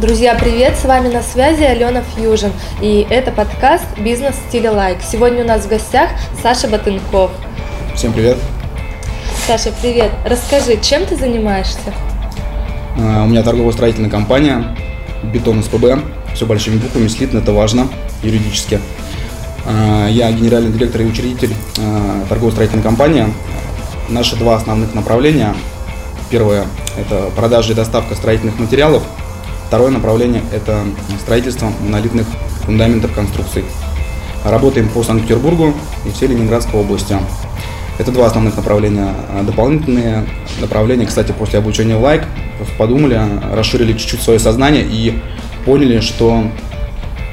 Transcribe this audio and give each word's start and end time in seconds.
Друзья, 0.00 0.34
привет! 0.34 0.76
С 0.76 0.84
вами 0.86 1.06
на 1.06 1.22
связи 1.22 1.62
Алена 1.62 2.02
Фьюжн. 2.02 2.48
И 2.80 3.06
это 3.08 3.30
подкаст 3.30 3.84
«Бизнес 3.96 4.34
в 4.34 4.48
стиле 4.48 4.70
лайк». 4.70 4.98
Сегодня 5.00 5.44
у 5.44 5.46
нас 5.46 5.66
в 5.66 5.68
гостях 5.68 6.10
Саша 6.42 6.66
Батынков. 6.66 7.30
Всем 7.94 8.12
привет! 8.12 8.36
Саша, 9.46 9.72
привет! 9.80 10.10
Расскажи, 10.26 10.80
чем 10.82 11.06
ты 11.06 11.14
занимаешься? 11.14 11.94
А, 12.98 13.22
у 13.22 13.28
меня 13.28 13.44
торгово-строительная 13.44 14.10
компания 14.10 14.76
«Бетон 15.22 15.62
СПБ». 15.62 16.00
Все 16.34 16.44
большими 16.44 16.78
буквами, 16.78 17.06
слитно, 17.06 17.38
это 17.38 17.52
важно 17.52 17.86
юридически. 18.24 18.80
А, 19.64 20.08
я 20.08 20.32
генеральный 20.32 20.72
директор 20.72 21.02
и 21.02 21.04
учредитель 21.04 21.54
а, 21.78 22.26
торгово-строительной 22.28 22.82
компании. 22.82 23.32
Наши 24.08 24.34
два 24.34 24.56
основных 24.56 24.92
направления. 24.92 25.54
Первое– 26.30 26.66
это 26.98 27.30
продажа 27.36 27.70
и 27.70 27.74
доставка 27.76 28.16
строительных 28.16 28.58
материалов– 28.58 29.04
Второе 29.66 29.90
направление– 29.90 30.42
это 30.52 30.84
строительство 31.20 31.72
монолитных 31.80 32.26
фундаментов 32.64 33.12
конструкций. 33.12 33.64
Работаем 34.44 34.88
по 34.88 35.02
Санкт-Петербургу 35.02 35.74
и 36.06 36.10
всей 36.10 36.28
Ленинградской 36.28 36.78
области. 36.78 37.16
Это 37.98 38.12
два 38.12 38.26
основных 38.26 38.56
направления. 38.56 39.14
А 39.30 39.42
дополнительные 39.42 40.26
направления, 40.60 41.06
кстати, 41.06 41.32
после 41.32 41.58
обучения 41.58 41.96
в 41.96 42.02
лайк, 42.02 42.24
подумали, 42.78 43.20
расширили 43.52 43.92
чуть-чуть 43.94 44.22
свое 44.22 44.38
сознание 44.38 44.84
и 44.88 45.18
поняли, 45.64 46.00
что 46.00 46.44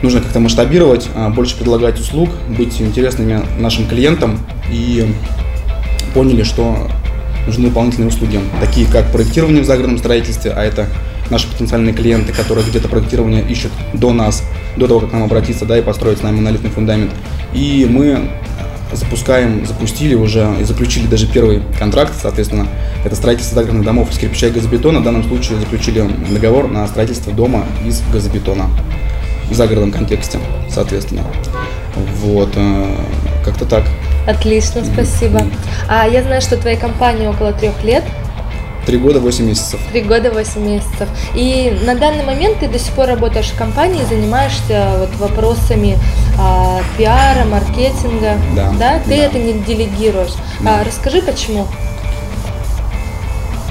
нужно 0.01 0.21
как-то 0.21 0.39
масштабировать, 0.39 1.09
а, 1.13 1.29
больше 1.29 1.57
предлагать 1.57 1.99
услуг, 1.99 2.29
быть 2.47 2.81
интересными 2.81 3.41
нашим 3.59 3.87
клиентам 3.87 4.39
и 4.71 5.13
поняли, 6.13 6.43
что 6.43 6.87
нужны 7.45 7.69
дополнительные 7.69 8.09
услуги, 8.09 8.39
такие 8.59 8.87
как 8.87 9.11
проектирование 9.11 9.63
в 9.63 9.65
загородном 9.65 9.97
строительстве, 9.97 10.51
а 10.51 10.63
это 10.63 10.87
наши 11.31 11.49
потенциальные 11.49 11.93
клиенты, 11.93 12.33
которые 12.33 12.65
где-то 12.65 12.87
проектирование 12.87 13.43
ищут 13.43 13.71
до 13.93 14.13
нас, 14.13 14.43
до 14.77 14.87
того, 14.87 14.99
как 14.99 15.09
к 15.09 15.13
нам 15.13 15.23
обратиться, 15.23 15.65
да, 15.65 15.77
и 15.77 15.81
построить 15.81 16.19
с 16.19 16.21
нами 16.21 16.37
монолитный 16.37 16.69
фундамент. 16.69 17.11
И 17.53 17.87
мы 17.89 18.29
запускаем, 18.93 19.65
запустили 19.65 20.15
уже 20.15 20.47
и 20.59 20.63
заключили 20.63 21.07
даже 21.07 21.27
первый 21.27 21.61
контракт, 21.79 22.13
соответственно, 22.21 22.67
это 23.05 23.15
строительство 23.15 23.55
загородных 23.55 23.85
домов 23.85 24.11
из 24.11 24.17
кирпича 24.17 24.47
и 24.47 24.51
газобетона. 24.51 24.99
В 24.99 25.03
данном 25.03 25.23
случае 25.23 25.59
заключили 25.59 26.05
договор 26.29 26.67
на 26.67 26.85
строительство 26.87 27.33
дома 27.33 27.65
из 27.85 28.01
газобетона 28.11 28.69
в 29.49 29.55
загородном 29.55 29.91
контексте, 29.91 30.39
соответственно. 30.69 31.23
Вот, 32.21 32.49
э, 32.55 32.95
как-то 33.43 33.65
так. 33.65 33.83
Отлично, 34.27 34.83
спасибо. 34.85 35.41
А 35.89 36.07
я 36.07 36.23
знаю, 36.23 36.41
что 36.41 36.57
твоей 36.57 36.77
компании 36.77 37.27
около 37.27 37.53
трех 37.53 37.83
лет. 37.83 38.03
Три 38.85 38.97
года, 38.97 39.19
восемь 39.19 39.45
месяцев. 39.45 39.79
Три 39.91 40.01
года, 40.01 40.31
восемь 40.31 40.65
месяцев. 40.65 41.07
И 41.35 41.77
на 41.85 41.95
данный 41.95 42.23
момент 42.23 42.59
ты 42.59 42.67
до 42.67 42.79
сих 42.79 42.93
пор 42.93 43.07
работаешь 43.07 43.47
в 43.47 43.57
компании, 43.57 44.03
занимаешься 44.09 44.95
вот 44.99 45.15
вопросами 45.17 45.99
а, 46.39 46.81
пиара, 46.97 47.45
маркетинга. 47.45 48.37
Да. 48.55 48.71
Да? 48.79 48.99
Ты 49.05 49.09
да. 49.09 49.15
это 49.15 49.37
не 49.37 49.53
делегируешь. 49.53 50.33
Да. 50.61 50.79
А, 50.79 50.83
расскажи, 50.83 51.21
почему? 51.21 51.67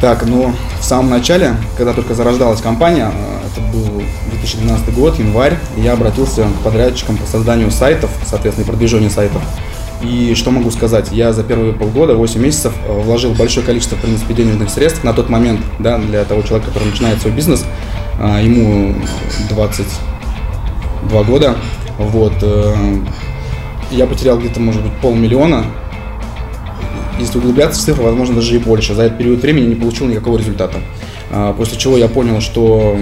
Так, 0.00 0.25
ну, 0.25 0.55
в 0.80 0.84
самом 0.84 1.11
начале, 1.11 1.56
когда 1.77 1.92
только 1.92 2.14
зарождалась 2.14 2.62
компания, 2.62 3.11
э, 3.12 3.41
это 3.52 3.61
был 3.70 4.02
2012 4.30 4.95
год, 4.95 5.19
январь, 5.19 5.58
я 5.77 5.92
обратился 5.92 6.45
к 6.45 6.64
подрядчикам 6.64 7.19
по 7.19 7.27
созданию 7.27 7.70
сайтов, 7.70 8.11
соответственно, 8.24 8.67
продвижению 8.67 9.11
сайтов. 9.11 9.42
И 10.02 10.34
что 10.34 10.50
могу 10.50 10.70
сказать? 10.70 11.08
Я 11.12 11.32
за 11.32 11.42
первые 11.42 11.74
полгода, 11.74 12.14
8 12.14 12.40
месяцев 12.40 12.72
э, 12.86 13.00
вложил 13.00 13.34
большое 13.34 13.64
количество, 13.66 13.96
в 13.96 14.00
принципе, 14.00 14.32
денежных 14.32 14.70
средств 14.70 15.04
на 15.04 15.12
тот 15.12 15.28
момент, 15.28 15.60
да, 15.78 15.98
для 15.98 16.24
того 16.24 16.42
человека, 16.42 16.70
который 16.70 16.90
начинает 16.90 17.20
свой 17.20 17.34
бизнес. 17.34 17.66
А, 18.18 18.40
ему 18.40 18.94
22 19.50 21.22
года. 21.24 21.56
Вот. 21.98 22.32
Э, 22.40 22.74
я 23.90 24.06
потерял 24.06 24.38
где-то, 24.38 24.58
может 24.58 24.82
быть, 24.82 24.92
полмиллиона. 25.02 25.66
Если 27.18 27.36
углубляться 27.36 27.78
в 27.80 27.84
цифры, 27.84 28.05
возможно, 28.05 28.36
даже 28.36 28.55
и 28.55 28.58
больше. 28.58 28.94
За 28.94 29.02
этот 29.02 29.18
период 29.18 29.42
времени 29.42 29.66
не 29.66 29.74
получил 29.74 30.06
никакого 30.06 30.39
результата. 30.39 30.78
После 31.58 31.77
чего 31.77 31.98
я 31.98 32.08
понял, 32.08 32.40
что 32.40 32.96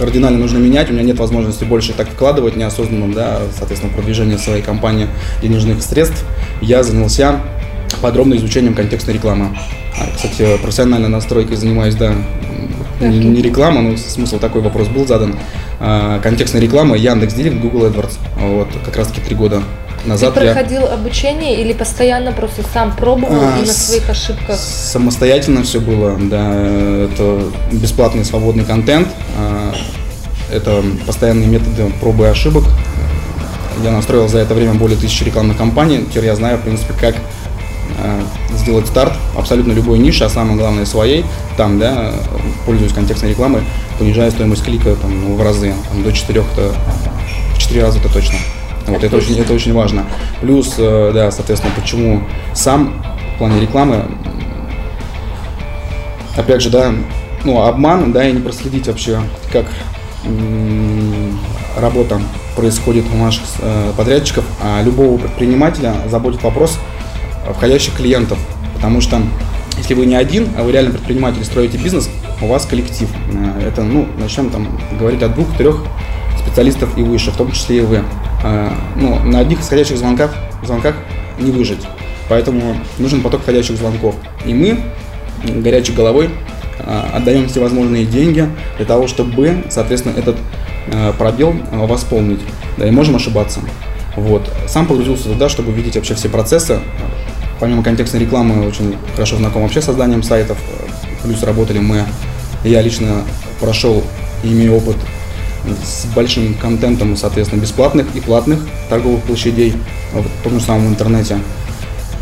кардинально 0.00 0.38
нужно 0.38 0.56
менять, 0.56 0.88
у 0.88 0.94
меня 0.94 1.02
нет 1.02 1.18
возможности 1.18 1.64
больше 1.64 1.92
так 1.92 2.08
вкладывать 2.08 2.56
неосознанно, 2.56 3.12
да, 3.14 3.40
соответственно, 3.56 3.92
продвижение 3.92 4.38
своей 4.38 4.62
компании 4.62 5.08
денежных 5.42 5.82
средств, 5.82 6.24
я 6.62 6.82
занялся 6.82 7.40
подробно 8.00 8.34
изучением 8.36 8.74
контекстной 8.74 9.14
рекламы. 9.14 9.56
А, 9.98 10.06
кстати, 10.16 10.56
профессиональной 10.62 11.10
настройкой 11.10 11.56
занимаюсь, 11.56 11.96
да, 11.96 12.14
не, 13.00 13.42
реклама, 13.42 13.82
но 13.82 13.96
смысл 13.98 14.38
такой 14.38 14.62
вопрос 14.62 14.88
был 14.88 15.06
задан. 15.06 15.34
А, 15.80 16.18
контекстная 16.20 16.62
реклама 16.62 16.96
Яндекс 16.96 17.34
Директ, 17.34 17.56
Google 17.56 17.86
AdWords. 17.86 18.18
Вот, 18.38 18.68
как 18.84 18.96
раз 18.96 19.08
таки 19.08 19.20
три 19.20 19.34
года 19.34 19.62
назад. 20.04 20.34
Ты 20.34 20.40
проходил 20.40 20.82
я... 20.82 20.94
обучение 20.94 21.60
или 21.60 21.72
постоянно 21.72 22.32
просто 22.32 22.62
сам 22.72 22.94
пробовал 22.96 23.40
а, 23.40 23.58
и 23.58 23.66
на 23.66 23.72
своих 23.72 24.08
ошибках? 24.08 24.58
Самостоятельно 24.58 25.62
все 25.62 25.80
было, 25.80 26.16
да. 26.18 26.52
Это 26.52 27.42
бесплатный 27.72 28.24
свободный 28.24 28.64
контент. 28.64 29.08
А, 29.38 29.74
это 30.52 30.82
постоянные 31.06 31.48
методы 31.48 31.92
пробы 32.00 32.24
и 32.24 32.28
ошибок. 32.28 32.64
Я 33.82 33.92
настроил 33.92 34.28
за 34.28 34.38
это 34.38 34.54
время 34.54 34.74
более 34.74 34.98
тысячи 34.98 35.24
рекламных 35.24 35.56
кампаний. 35.56 36.04
Теперь 36.10 36.26
я 36.26 36.36
знаю, 36.36 36.58
в 36.58 36.62
принципе, 36.62 36.92
как 37.00 37.16
а, 37.98 38.20
сделать 38.56 38.86
старт 38.86 39.12
абсолютно 39.36 39.72
любой 39.72 39.98
ниши, 39.98 40.24
а 40.24 40.28
самое 40.28 40.56
главное 40.56 40.84
своей, 40.84 41.24
там, 41.56 41.78
да, 41.78 42.12
пользуясь 42.66 42.92
контекстной 42.92 43.30
рекламой, 43.30 43.62
понижая 43.98 44.30
стоимость 44.30 44.64
клика 44.64 44.96
там, 44.96 45.36
в 45.36 45.42
разы, 45.42 45.74
там, 45.90 46.02
до 46.02 46.12
4, 46.12 46.40
в 46.40 47.58
4 47.58 47.82
раза 47.82 47.98
это 47.98 48.12
точно. 48.12 48.36
Вот, 48.90 49.04
это 49.04 49.16
очень, 49.16 49.38
это 49.38 49.52
очень 49.52 49.72
важно. 49.72 50.04
Плюс, 50.40 50.74
э, 50.78 51.12
да, 51.14 51.30
соответственно, 51.30 51.72
почему 51.76 52.22
сам 52.54 53.02
в 53.34 53.38
плане 53.38 53.60
рекламы, 53.60 54.04
опять 56.36 56.60
же, 56.60 56.70
да, 56.70 56.92
ну, 57.44 57.62
обман, 57.62 58.12
да, 58.12 58.28
и 58.28 58.32
не 58.32 58.40
проследить 58.40 58.86
вообще, 58.88 59.20
как 59.52 59.66
работа 61.78 62.20
происходит 62.56 63.04
у 63.12 63.16
наших 63.16 63.44
э, 63.60 63.92
подрядчиков, 63.96 64.44
а 64.62 64.82
любого 64.82 65.18
предпринимателя 65.18 65.94
заботит 66.08 66.42
вопрос 66.42 66.78
входящих 67.54 67.94
клиентов, 67.94 68.38
потому 68.74 69.00
что 69.00 69.20
если 69.78 69.94
вы 69.94 70.04
не 70.06 70.14
один, 70.14 70.48
а 70.58 70.62
вы 70.62 70.72
реально 70.72 70.90
предприниматель, 70.90 71.44
строите 71.44 71.78
бизнес, 71.78 72.10
у 72.42 72.46
вас 72.46 72.66
коллектив. 72.66 73.08
Э, 73.32 73.68
это, 73.68 73.82
ну, 73.82 74.06
начнем 74.18 74.50
там 74.50 74.68
говорить 74.98 75.22
от 75.22 75.34
двух-трех 75.34 75.84
специалистов 76.44 76.98
и 76.98 77.02
выше, 77.02 77.30
в 77.30 77.36
том 77.36 77.52
числе 77.52 77.78
и 77.78 77.80
вы. 77.80 78.02
А, 78.42 78.72
ну, 78.96 79.18
на 79.20 79.40
одних 79.40 79.60
исходящих 79.60 79.98
звонках, 79.98 80.34
звонках 80.62 80.94
не 81.38 81.50
выжить. 81.50 81.86
Поэтому 82.28 82.76
нужен 82.98 83.22
поток 83.22 83.42
входящих 83.42 83.76
звонков. 83.76 84.14
И 84.44 84.54
мы 84.54 84.78
горячей 85.44 85.92
головой 85.92 86.30
а, 86.78 87.10
отдаем 87.14 87.48
всевозможные 87.48 88.04
деньги 88.04 88.48
для 88.76 88.86
того, 88.86 89.08
чтобы, 89.08 89.64
соответственно, 89.68 90.14
этот 90.16 90.36
а, 90.92 91.12
пробел 91.12 91.54
восполнить. 91.72 92.40
Да, 92.78 92.86
и 92.86 92.90
можем 92.90 93.16
ошибаться. 93.16 93.60
Вот. 94.16 94.50
Сам 94.66 94.86
погрузился 94.86 95.24
туда, 95.24 95.48
чтобы 95.48 95.72
видеть 95.72 95.96
вообще 95.96 96.14
все 96.14 96.28
процессы. 96.28 96.80
Помимо 97.58 97.82
контекстной 97.82 98.22
рекламы, 98.22 98.66
очень 98.66 98.96
хорошо 99.14 99.36
знаком 99.36 99.62
вообще 99.62 99.82
с 99.82 99.84
созданием 99.84 100.22
сайтов. 100.22 100.58
Плюс 101.22 101.42
работали 101.42 101.78
мы, 101.78 102.04
я 102.64 102.80
лично 102.80 103.22
прошел, 103.60 104.02
имею 104.42 104.76
опыт 104.76 104.96
с 105.84 106.06
большим 106.14 106.54
контентом, 106.54 107.16
соответственно, 107.16 107.60
бесплатных 107.60 108.06
и 108.14 108.20
платных 108.20 108.60
торговых 108.88 109.22
площадей 109.22 109.74
в 110.12 110.44
том 110.44 110.58
же 110.58 110.64
самом 110.64 110.88
интернете. 110.88 111.38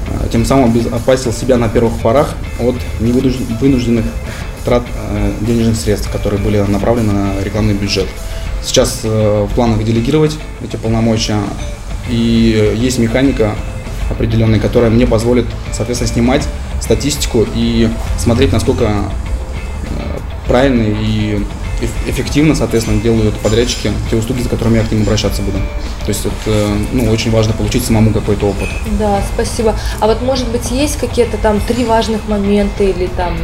А, 0.08 0.28
тем 0.28 0.44
самым 0.44 0.70
обезопасил 0.70 1.32
себя 1.32 1.56
на 1.56 1.68
первых 1.68 1.94
порах 2.00 2.34
от 2.60 2.76
невынужденных 3.00 4.04
трат 4.64 4.82
э, 5.10 5.32
денежных 5.40 5.76
средств, 5.76 6.10
которые 6.10 6.40
были 6.40 6.58
направлены 6.58 7.12
на 7.12 7.42
рекламный 7.42 7.74
бюджет. 7.74 8.06
Сейчас 8.62 9.00
э, 9.04 9.46
в 9.50 9.54
планах 9.54 9.84
делегировать 9.84 10.36
эти 10.62 10.76
полномочия, 10.76 11.38
и 12.10 12.74
есть 12.76 12.98
механика 12.98 13.54
определенная, 14.10 14.60
которая 14.60 14.90
мне 14.90 15.06
позволит, 15.06 15.46
соответственно, 15.72 16.12
снимать 16.12 16.48
статистику 16.80 17.46
и 17.54 17.88
смотреть, 18.18 18.52
насколько 18.52 18.84
э, 18.84 20.18
правильный 20.46 20.96
и 21.00 21.46
эффективно, 21.80 22.54
соответственно, 22.54 23.00
делают 23.00 23.38
подрядчики 23.38 23.92
те 24.10 24.16
услуги, 24.16 24.42
за 24.42 24.48
которыми 24.48 24.78
я 24.78 24.84
к 24.84 24.90
ним 24.90 25.02
обращаться 25.02 25.42
буду. 25.42 25.58
То 26.04 26.08
есть 26.08 26.26
это 26.26 26.68
ну, 26.92 27.10
очень 27.10 27.30
важно 27.30 27.52
получить 27.52 27.84
самому 27.84 28.12
какой-то 28.12 28.46
опыт. 28.46 28.68
Да, 28.98 29.22
спасибо. 29.34 29.74
А 30.00 30.06
вот 30.06 30.22
может 30.22 30.48
быть 30.48 30.70
есть 30.70 30.98
какие-то 30.98 31.36
там 31.36 31.60
три 31.60 31.84
важных 31.84 32.26
момента 32.28 32.82
или 32.82 33.06
там 33.16 33.36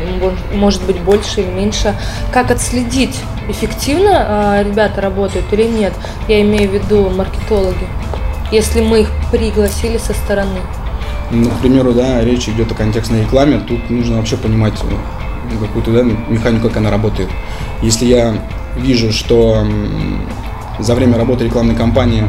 может 0.53 0.83
быть 0.85 0.99
больше 1.01 1.43
или 1.43 1.51
меньше, 1.51 1.95
как 2.33 2.51
отследить 2.51 3.17
эффективно 3.49 4.61
э, 4.61 4.65
ребята 4.67 5.01
работают 5.01 5.47
или 5.53 5.65
нет? 5.65 5.93
Я 6.29 6.41
имею 6.43 6.71
в 6.71 6.75
виду 6.75 7.11
маркетологи, 7.11 7.87
если 8.51 8.81
мы 8.81 9.03
их 9.03 9.11
пригласили 9.31 9.99
со 9.99 10.15
стороны. 10.15 10.61
Ну, 11.31 11.51
к 11.51 11.61
примеру, 11.61 11.93
да, 11.93 12.23
речь 12.23 12.49
идет 12.49 12.71
о 12.73 12.75
контекстной 12.75 13.23
рекламе, 13.23 13.59
тут 13.59 13.91
нужно 13.91 14.19
вообще 14.19 14.37
понимать 14.37 14.75
какую-то 15.61 15.93
да, 15.93 16.03
механику, 16.03 16.69
как 16.69 16.79
она 16.79 16.91
работает. 16.91 17.29
Если 17.83 18.07
я 18.07 18.35
вижу, 18.77 19.13
что 19.13 19.67
за 20.79 20.95
время 20.95 21.17
работы 21.17 21.45
рекламной 21.45 21.75
кампании 21.75 22.25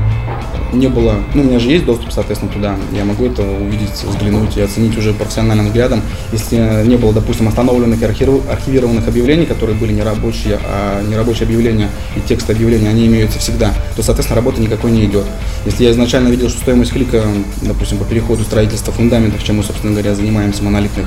не 0.74 0.88
было, 0.88 1.16
ну, 1.34 1.42
у 1.42 1.46
меня 1.46 1.60
же 1.60 1.70
есть 1.70 1.86
доступ, 1.86 2.12
соответственно, 2.12 2.52
туда, 2.52 2.76
я 2.92 3.06
могу 3.06 3.26
это 3.26 3.42
увидеть, 3.42 4.04
взглянуть 4.04 4.58
и 4.58 4.62
оценить 4.62 4.98
уже 4.98 5.14
профессиональным 5.14 5.68
взглядом. 5.68 6.02
Если 6.32 6.58
не 6.86 6.98
было, 6.98 7.14
допустим, 7.14 7.48
остановленных 7.48 8.02
и 8.02 8.06
архивированных 8.06 9.08
объявлений, 9.08 9.46
которые 9.46 9.78
были 9.78 9.94
нерабочие, 9.94 10.60
а 10.64 11.02
нерабочие 11.04 11.46
объявления 11.46 11.90
и 12.16 12.20
текст 12.20 12.50
объявления, 12.50 12.90
они 12.90 13.08
имеются 13.08 13.40
всегда, 13.40 13.74
то, 13.96 14.04
соответственно, 14.04 14.42
работы 14.42 14.62
никакой 14.62 14.92
не 14.92 15.06
идет. 15.06 15.26
Если 15.66 15.86
я 15.86 15.92
изначально 15.92 16.28
видел, 16.28 16.50
что 16.50 16.60
стоимость 16.60 16.92
клика, 16.92 17.24
допустим, 17.62 17.98
по 17.98 18.06
переходу 18.06 18.44
строительства 18.44 18.92
фундаментов, 18.92 19.44
чем 19.44 19.58
мы, 19.58 19.64
собственно 19.64 19.94
говоря, 19.94 20.14
занимаемся, 20.14 20.64
монолитных, 20.64 21.06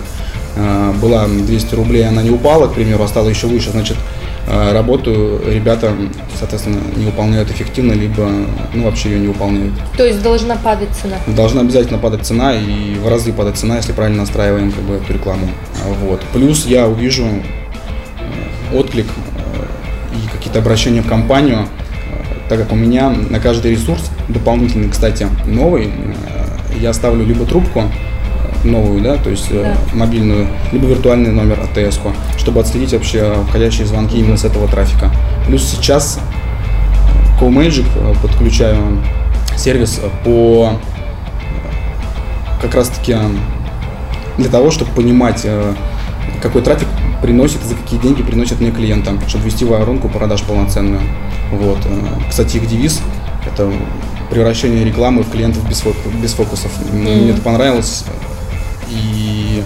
а, 0.56 0.93
была 0.94 1.26
200 1.26 1.75
рублей, 1.75 2.08
она 2.08 2.23
не 2.23 2.31
упала, 2.31 2.69
к 2.69 2.75
примеру, 2.75 3.05
а 3.05 3.08
стала 3.08 3.29
еще 3.29 3.46
выше, 3.46 3.70
значит, 3.70 3.96
работу 4.49 5.41
ребята, 5.47 5.93
соответственно, 6.39 6.81
не 6.97 7.05
выполняют 7.05 7.50
эффективно, 7.50 7.93
либо 7.93 8.31
ну, 8.73 8.85
вообще 8.85 9.11
ее 9.11 9.21
не 9.21 9.29
выполняют. 9.29 9.75
То 9.97 10.05
есть 10.05 10.23
должна 10.23 10.56
падать 10.56 10.91
цена? 10.91 11.17
Должна 11.27 11.61
обязательно 11.61 11.99
падать 11.99 12.27
цена 12.27 12.55
и 12.55 12.95
в 12.95 13.09
разы 13.09 13.33
падать 13.33 13.56
цена, 13.56 13.77
если 13.77 13.93
правильно 13.93 14.21
настраиваем 14.21 14.73
как 14.73 14.85
бы, 14.85 14.95
эту 14.95 15.12
рекламу. 15.12 15.49
Вот. 16.03 16.21
Плюс 16.33 16.67
я 16.67 16.87
увижу 16.87 17.27
э, 17.27 18.77
отклик 18.77 19.06
э, 19.06 20.17
и 20.17 20.29
какие-то 20.37 20.61
обращения 20.61 21.03
в 21.03 21.09
компанию, 21.09 21.61
э, 21.61 22.49
так 22.49 22.59
как 22.59 22.73
у 22.73 22.77
меня 22.77 23.11
на 23.11 23.41
каждый 23.41 23.73
ресурс, 23.73 24.11
дополнительный, 24.29 24.89
кстати, 24.89 25.27
новый, 25.47 25.93
я 26.81 26.93
ставлю 26.93 27.25
либо 27.25 27.45
трубку, 27.45 27.85
новую, 28.69 29.03
да, 29.03 29.17
то 29.17 29.31
есть 29.31 29.53
да. 29.53 29.76
мобильную, 29.93 30.47
либо 30.73 30.87
виртуальный 30.87 31.31
номер 31.31 31.61
АТС, 31.61 31.99
чтобы 32.38 32.61
отследить 32.61 32.93
вообще 32.93 33.35
входящие 33.49 33.87
звонки 33.87 34.19
именно 34.19 34.37
с 34.37 34.44
этого 34.44 34.69
трафика. 34.69 35.11
Плюс 35.47 35.65
сейчас 35.65 36.20
CoMagic 37.41 37.87
подключаю 38.23 39.00
сервис 39.56 40.00
по 40.25 40.73
как 42.62 42.75
раз 42.75 42.88
таки 42.88 43.17
для 44.37 44.49
того, 44.49 44.71
чтобы 44.71 44.91
понимать, 44.93 45.47
какой 46.43 46.62
трафик 46.62 46.88
приносит, 47.23 47.62
за 47.64 47.75
какие 47.75 47.99
деньги 48.00 48.23
приносит 48.23 48.61
мне 48.61 48.71
клиентам, 48.71 49.21
чтобы 49.26 49.47
вести 49.47 49.64
воронку 49.64 50.09
продаж 50.09 50.43
полноценную. 50.43 51.00
Вот. 51.53 51.79
Кстати, 52.29 52.59
их 52.59 52.67
девиз– 52.67 53.00
это 53.47 53.71
превращение 54.31 54.85
рекламы 54.85 55.23
в 55.23 55.31
клиентов 55.31 55.69
без, 55.69 55.81
фокусов. 56.32 56.71
Mm. 56.93 57.23
Мне 57.23 57.31
это 57.31 57.41
понравилось. 57.41 58.05
И 58.90 59.62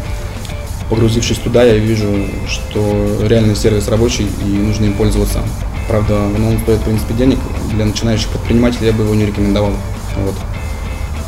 погрузившись 0.90 1.38
туда, 1.38 1.62
я 1.62 1.78
вижу, 1.78 2.08
что 2.48 3.24
реальный 3.26 3.56
сервис 3.56 3.88
рабочий 3.88 4.26
и 4.44 4.48
нужно 4.48 4.86
им 4.86 4.94
пользоваться. 4.94 5.40
Правда, 5.88 6.28
ну, 6.36 6.50
он 6.50 6.58
стоит, 6.58 6.80
в 6.80 6.84
принципе, 6.84 7.14
денег. 7.14 7.38
Для 7.72 7.84
начинающих 7.84 8.28
предпринимателей 8.28 8.88
я 8.88 8.92
бы 8.92 9.04
его 9.04 9.14
не 9.14 9.26
рекомендовал. 9.26 9.72
Вот. 10.16 10.34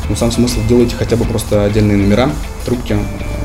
Но 0.09 0.15
сам 0.15 0.31
смысл 0.31 0.59
делайте 0.67 0.95
хотя 0.95 1.15
бы 1.15 1.25
просто 1.25 1.65
отдельные 1.65 1.97
номера, 1.97 2.29
трубки, 2.63 2.95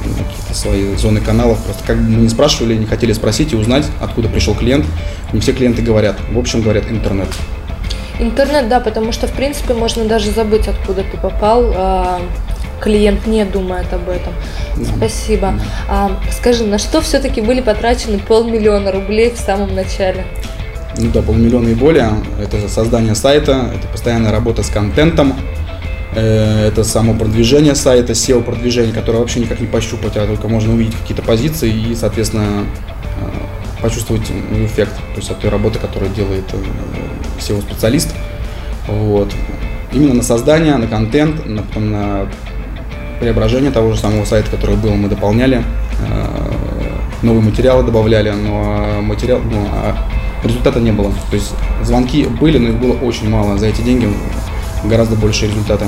какие-то 0.02 0.54
свои 0.54 0.94
зоны 0.96 1.20
каналов. 1.20 1.58
Просто 1.64 1.82
как 1.86 1.96
бы 1.96 2.02
мы 2.02 2.20
не 2.22 2.28
спрашивали, 2.28 2.76
не 2.76 2.86
хотели 2.86 3.12
спросить 3.12 3.52
и 3.52 3.56
узнать, 3.56 3.86
откуда 4.00 4.28
пришел 4.28 4.54
клиент. 4.54 4.84
Не 5.32 5.40
все 5.40 5.52
клиенты 5.52 5.82
говорят. 5.82 6.16
В 6.30 6.38
общем, 6.38 6.60
говорят 6.60 6.84
интернет. 6.90 7.28
Интернет, 8.18 8.68
да, 8.68 8.80
потому 8.80 9.12
что, 9.12 9.26
в 9.26 9.32
принципе, 9.32 9.72
можно 9.72 10.04
даже 10.04 10.30
забыть, 10.30 10.68
откуда 10.68 11.02
ты 11.02 11.16
попал. 11.16 12.20
Клиент 12.80 13.26
не 13.26 13.44
думает 13.44 13.92
об 13.92 14.08
этом. 14.08 14.32
Да. 14.76 14.84
Спасибо. 14.96 15.52
Да. 15.52 15.62
А, 15.88 16.20
скажи, 16.32 16.64
на 16.64 16.78
что 16.78 17.00
все-таки 17.00 17.40
были 17.40 17.60
потрачены 17.60 18.18
полмиллиона 18.18 18.90
рублей 18.92 19.30
в 19.30 19.38
самом 19.38 19.74
начале? 19.74 20.24
Ну 20.98 21.10
да, 21.12 21.22
полмиллиона 21.22 21.68
и 21.68 21.74
более. 21.74 22.10
Это 22.42 22.68
создание 22.68 23.14
сайта, 23.14 23.70
это 23.74 23.86
постоянная 23.88 24.32
работа 24.32 24.62
с 24.62 24.68
контентом, 24.68 25.34
э, 26.14 26.66
это 26.66 26.84
само 26.84 27.14
продвижение 27.14 27.74
сайта, 27.74 28.12
SEO-продвижение, 28.12 28.92
которое 28.92 29.18
вообще 29.18 29.40
никак 29.40 29.60
не 29.60 29.66
пощупать, 29.66 30.16
а 30.16 30.26
только 30.26 30.48
можно 30.48 30.74
увидеть 30.74 30.96
какие-то 30.96 31.22
позиции 31.22 31.70
и, 31.70 31.94
соответственно, 31.94 32.64
э, 33.20 33.82
почувствовать 33.82 34.30
эффект 34.52 34.94
то 34.94 35.16
есть 35.16 35.30
от 35.30 35.38
той 35.38 35.50
работы, 35.50 35.78
которую 35.78 36.12
делает 36.12 36.44
э, 36.52 36.56
SEO-специалист. 37.40 38.14
Вот. 38.86 39.32
Именно 39.92 40.14
на 40.14 40.22
создание, 40.22 40.76
на 40.76 40.86
контент, 40.86 41.46
на, 41.46 41.62
потом 41.62 41.90
на 41.90 42.28
преображение 43.20 43.70
того 43.70 43.92
же 43.92 44.00
самого 44.00 44.24
сайта, 44.24 44.50
который 44.50 44.76
был, 44.76 44.94
мы 44.94 45.08
дополняли, 45.08 45.62
э, 46.08 46.50
новые 47.22 47.42
материалы 47.42 47.82
добавляли, 47.82 48.30
но 48.30 49.02
материал, 49.02 49.40
ну, 49.44 49.66
а 49.70 49.96
результата 50.42 50.80
не 50.80 50.90
было. 50.90 51.12
То 51.30 51.36
есть 51.36 51.52
звонки 51.82 52.24
были, 52.24 52.58
но 52.58 52.68
их 52.68 52.78
было 52.78 52.94
очень 52.94 53.28
мало. 53.28 53.58
За 53.58 53.66
эти 53.66 53.82
деньги 53.82 54.08
гораздо 54.84 55.16
больше 55.16 55.46
результата 55.46 55.86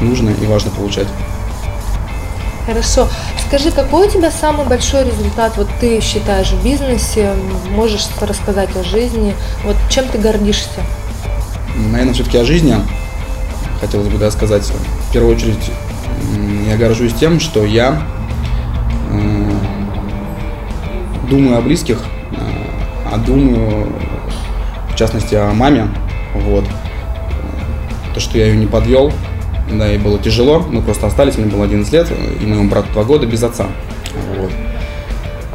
нужно 0.00 0.30
и 0.30 0.46
важно 0.46 0.70
получать. 0.70 1.08
Хорошо. 2.64 3.08
Скажи, 3.48 3.70
какой 3.70 4.08
у 4.08 4.10
тебя 4.10 4.30
самый 4.30 4.66
большой 4.66 5.04
результат, 5.04 5.56
вот 5.56 5.68
ты 5.80 6.00
считаешь 6.00 6.50
в 6.50 6.62
бизнесе, 6.62 7.32
можешь 7.70 8.06
рассказать 8.20 8.68
о 8.76 8.84
жизни, 8.84 9.34
вот 9.64 9.76
чем 9.88 10.06
ты 10.06 10.18
гордишься? 10.18 10.80
Наверное, 11.90 12.12
все-таки 12.12 12.36
о 12.36 12.44
жизни 12.44 12.74
хотелось 13.80 14.08
бы 14.08 14.18
да, 14.18 14.30
сказать. 14.30 14.70
В 15.08 15.12
первую 15.12 15.34
очередь 15.34 15.70
я 16.68 16.76
горжусь 16.76 17.14
тем, 17.14 17.40
что 17.40 17.64
я 17.64 18.02
э, 19.10 19.50
думаю 21.30 21.58
о 21.58 21.60
близких, 21.62 22.02
э, 22.32 22.36
а 23.10 23.16
думаю, 23.16 23.92
в 24.92 24.96
частности, 24.96 25.34
о 25.34 25.52
маме. 25.52 25.88
Вот. 26.34 26.64
То, 28.12 28.20
что 28.20 28.36
я 28.36 28.46
ее 28.46 28.56
не 28.56 28.66
подвел, 28.66 29.12
да, 29.72 29.92
и 29.92 29.98
было 29.98 30.18
тяжело. 30.18 30.60
Мы 30.60 30.82
просто 30.82 31.06
остались, 31.06 31.38
мне 31.38 31.46
было 31.46 31.64
11 31.64 31.92
лет, 31.92 32.12
и 32.40 32.46
моему 32.46 32.68
брату 32.68 32.92
2 32.92 33.04
года 33.04 33.26
без 33.26 33.42
отца. 33.42 33.66
Вот. 34.36 34.52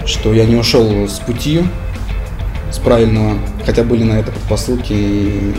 Что 0.06 0.34
я 0.34 0.46
не 0.46 0.56
ушел 0.56 1.08
с 1.08 1.20
пути, 1.20 1.64
с 2.72 2.80
правильного, 2.80 3.38
хотя 3.66 3.84
были 3.84 4.04
на 4.04 4.14
это 4.14 4.32
предпосылки, 4.32 4.94
и 4.94 5.54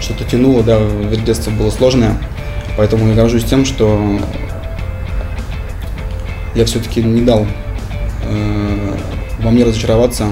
что-то 0.00 0.24
тянуло, 0.24 0.62
да, 0.62 0.78
в 0.78 1.24
детстве 1.24 1.52
было 1.52 1.70
сложное. 1.70 2.16
Поэтому 2.76 3.08
я 3.08 3.14
горжусь 3.14 3.44
тем, 3.44 3.64
что 3.64 4.18
я 6.56 6.64
все-таки 6.64 7.02
не 7.02 7.20
дал 7.20 7.46
э, 8.24 8.96
во 9.40 9.50
мне 9.50 9.64
разочароваться 9.64 10.26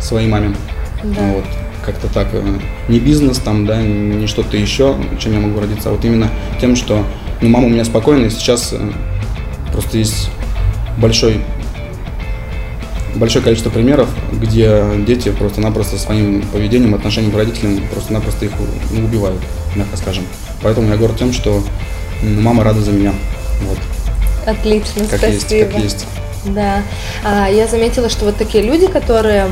своей 0.00 0.28
маме. 0.28 0.54
Да. 1.02 1.32
Вот, 1.34 1.44
как-то 1.84 2.08
так. 2.08 2.28
Э, 2.32 2.58
не 2.88 2.98
бизнес 2.98 3.38
там, 3.38 3.66
да, 3.66 3.80
не 3.82 4.26
что-то 4.26 4.56
еще, 4.56 4.94
чем 5.18 5.32
я 5.32 5.40
могу 5.40 5.58
родиться, 5.58 5.88
а 5.88 5.92
вот 5.92 6.04
именно 6.04 6.28
тем, 6.60 6.76
что 6.76 7.04
ну, 7.40 7.48
мама 7.48 7.66
у 7.66 7.70
меня 7.70 7.84
спокойная, 7.84 8.30
сейчас 8.30 8.72
э, 8.72 8.92
просто 9.72 9.98
есть 9.98 10.30
большой 10.98 11.40
большое 13.14 13.44
количество 13.44 13.68
примеров, 13.68 14.08
где 14.32 14.84
дети 15.06 15.30
просто-напросто 15.30 15.98
своим 15.98 16.42
поведением, 16.50 16.94
отношением 16.94 17.32
к 17.32 17.36
родителям 17.36 17.78
просто-напросто 17.92 18.46
их 18.46 18.52
ну, 18.90 19.04
убивают, 19.04 19.40
мягко 19.76 19.96
скажем. 19.96 20.24
Поэтому 20.62 20.88
я 20.88 20.96
горд 20.96 21.18
тем, 21.18 21.32
что 21.32 21.62
мама 22.22 22.64
рада 22.64 22.80
за 22.80 22.90
меня. 22.90 23.12
Вот. 23.68 23.78
Отлично, 24.46 25.06
как 25.06 25.18
спасибо. 25.18 25.32
Есть, 25.32 25.72
как 25.72 25.82
есть. 25.82 26.06
Да. 26.44 26.82
А, 27.24 27.48
я 27.48 27.66
заметила, 27.66 28.08
что 28.08 28.24
вот 28.24 28.36
такие 28.36 28.64
люди, 28.64 28.86
которые 28.86 29.46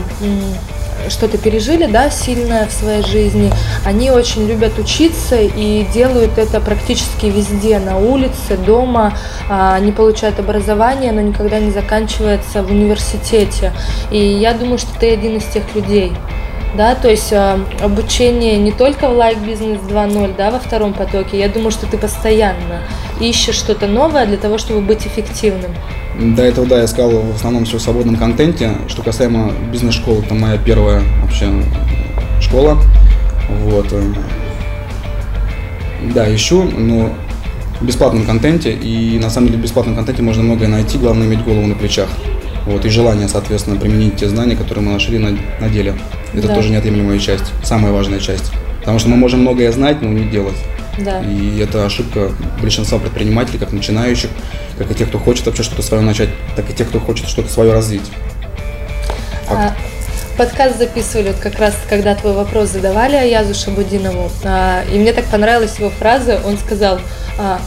что-то 1.08 1.38
пережили, 1.38 1.86
да, 1.86 2.10
сильное 2.10 2.66
в 2.66 2.72
своей 2.72 3.02
жизни, 3.02 3.50
они 3.84 4.10
очень 4.10 4.46
любят 4.46 4.78
учиться 4.78 5.36
и 5.40 5.86
делают 5.94 6.36
это 6.36 6.60
практически 6.60 7.26
везде, 7.26 7.78
на 7.78 7.98
улице, 7.98 8.56
дома. 8.66 9.16
А, 9.48 9.74
они 9.76 9.92
получают 9.92 10.38
образование, 10.38 11.12
но 11.12 11.20
никогда 11.20 11.58
не 11.58 11.70
заканчивается 11.70 12.62
в 12.62 12.70
университете. 12.70 13.72
И 14.10 14.18
я 14.18 14.52
думаю, 14.52 14.78
что 14.78 14.90
ты 14.98 15.12
один 15.12 15.36
из 15.36 15.44
тех 15.44 15.62
людей 15.74 16.12
да, 16.76 16.94
то 16.94 17.08
есть 17.08 17.32
э, 17.32 17.58
обучение 17.80 18.56
не 18.56 18.70
только 18.70 19.08
в 19.08 19.18
Like 19.18 19.44
Business 19.44 19.80
2.0, 19.88 20.36
да, 20.36 20.50
во 20.50 20.58
втором 20.60 20.94
потоке, 20.94 21.38
я 21.38 21.48
думаю, 21.48 21.70
что 21.70 21.86
ты 21.86 21.98
постоянно 21.98 22.82
ищешь 23.20 23.56
что-то 23.56 23.86
новое 23.86 24.26
для 24.26 24.36
того, 24.36 24.58
чтобы 24.58 24.80
быть 24.80 25.06
эффективным. 25.06 25.72
До 26.18 26.42
этого, 26.42 26.66
да, 26.66 26.80
я 26.80 26.86
сказал 26.86 27.10
в 27.10 27.34
основном 27.34 27.64
все 27.64 27.78
в 27.78 27.82
свободном 27.82 28.16
контенте. 28.16 28.72
Что 28.88 29.02
касаемо 29.02 29.52
бизнес-школы, 29.72 30.22
это 30.24 30.34
моя 30.34 30.58
первая 30.58 31.02
вообще 31.22 31.50
школа. 32.40 32.78
Вот. 33.64 33.86
Да, 36.14 36.32
ищу, 36.34 36.62
но 36.62 37.10
в 37.80 37.84
бесплатном 37.86 38.24
контенте. 38.24 38.72
И 38.72 39.18
на 39.18 39.30
самом 39.30 39.48
деле 39.48 39.58
в 39.58 39.62
бесплатном 39.62 39.96
контенте 39.96 40.22
можно 40.22 40.42
многое 40.42 40.68
найти, 40.68 40.98
главное 40.98 41.26
иметь 41.26 41.42
голову 41.44 41.66
на 41.66 41.74
плечах. 41.74 42.08
Вот, 42.66 42.84
и 42.84 42.88
желание, 42.88 43.28
соответственно, 43.28 43.80
применить 43.80 44.16
те 44.16 44.28
знания, 44.28 44.56
которые 44.56 44.84
мы 44.84 44.92
нашли 44.92 45.18
на, 45.18 45.36
на 45.60 45.68
деле. 45.68 45.94
Это 46.34 46.48
да. 46.48 46.54
тоже 46.54 46.70
неотъемлемая 46.70 47.18
часть, 47.18 47.44
самая 47.64 47.92
важная 47.92 48.20
часть. 48.20 48.52
Потому 48.80 48.98
что 48.98 49.08
мы 49.08 49.16
можем 49.16 49.40
многое 49.40 49.72
знать, 49.72 50.02
но 50.02 50.08
не 50.08 50.28
делать. 50.28 50.56
Да. 50.98 51.22
И 51.22 51.58
это 51.58 51.86
ошибка 51.86 52.30
большинства 52.60 52.98
предпринимателей, 52.98 53.58
как 53.58 53.72
начинающих, 53.72 54.30
как 54.78 54.90
и 54.90 54.94
тех, 54.94 55.08
кто 55.08 55.18
хочет 55.18 55.46
вообще 55.46 55.62
что-то 55.62 55.82
свое 55.82 56.02
начать, 56.02 56.28
так 56.56 56.68
и 56.68 56.72
тех, 56.72 56.88
кто 56.88 57.00
хочет 57.00 57.28
что-то 57.28 57.50
свое 57.50 57.72
развить. 57.72 58.10
А, 59.48 59.74
подкаст 60.36 60.78
записывали, 60.78 61.28
вот 61.28 61.38
как 61.40 61.58
раз 61.58 61.74
когда 61.88 62.14
твой 62.14 62.34
вопрос 62.34 62.70
задавали 62.70 63.16
Аязу 63.16 63.54
Шабудинову, 63.54 64.30
а, 64.44 64.84
и 64.92 64.98
мне 64.98 65.12
так 65.12 65.24
понравилась 65.26 65.78
его 65.78 65.90
фраза, 65.90 66.40
он 66.44 66.58
сказал, 66.58 67.00
а, 67.38 67.60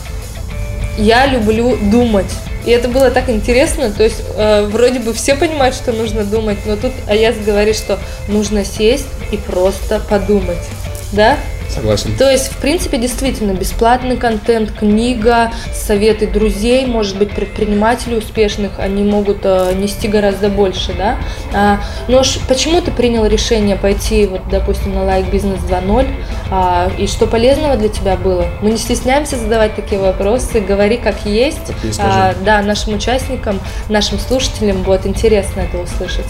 я 0.98 1.26
люблю 1.26 1.78
думать. 1.78 2.32
И 2.66 2.72
это 2.72 2.88
было 2.88 3.12
так 3.12 3.30
интересно, 3.30 3.92
то 3.92 4.04
есть 4.04 4.24
э, 4.36 4.66
вроде 4.68 5.00
бы 5.00 5.14
все 5.14 5.36
понимают, 5.36 5.76
что 5.76 5.92
нужно 5.92 6.24
думать, 6.24 6.60
но 6.66 6.78
тут 6.78 6.94
Аяз 7.08 7.36
говорит, 7.38 7.76
что 7.76 8.00
нужно 8.28 8.64
сесть 8.64 9.08
и 9.32 9.38
просто 9.38 10.00
подумать, 10.00 10.64
да? 11.12 11.38
Согласен. 11.70 12.16
То 12.18 12.30
есть, 12.30 12.52
в 12.52 12.58
принципе, 12.58 12.98
действительно, 12.98 13.54
бесплатный 13.54 14.18
контент, 14.18 14.72
книга, 14.72 15.52
советы 15.74 16.28
друзей, 16.28 16.86
может 16.86 17.18
быть, 17.18 17.32
предпринимателей 17.32 18.18
успешных, 18.18 18.80
они 18.80 19.04
могут 19.04 19.40
э, 19.44 19.74
нести 19.76 20.08
гораздо 20.08 20.50
больше, 20.50 20.94
да. 20.94 21.18
А, 21.54 21.80
но 22.08 22.24
ж, 22.24 22.38
почему 22.48 22.82
ты 22.82 22.92
принял 22.92 23.26
решение 23.26 23.76
пойти, 23.76 24.26
вот, 24.26 24.42
допустим, 24.50 24.94
на 24.94 25.04
лайк 25.04 25.30
бизнес 25.30 25.60
2.0, 25.62 26.08
а, 26.52 26.92
и 26.98 27.08
что 27.08 27.28
полезного 27.28 27.76
для 27.76 27.90
тебя 27.90 28.16
было? 28.16 28.46
Мы 28.62 28.72
не 28.72 28.78
стесняемся 28.78 29.38
задавать 29.38 29.76
такие 29.76 30.00
вопросы, 30.00 30.60
говори 30.60 30.98
как 30.98 31.26
есть. 31.26 31.74
а, 32.00 32.34
да, 32.46 32.62
нашим 32.62 32.96
участникам, 32.96 33.60
нашим 33.90 34.20
слушателям 34.20 34.84
будет 34.84 35.06
интересно 35.06 35.62
это 35.62 35.80
услышать. 35.80 36.26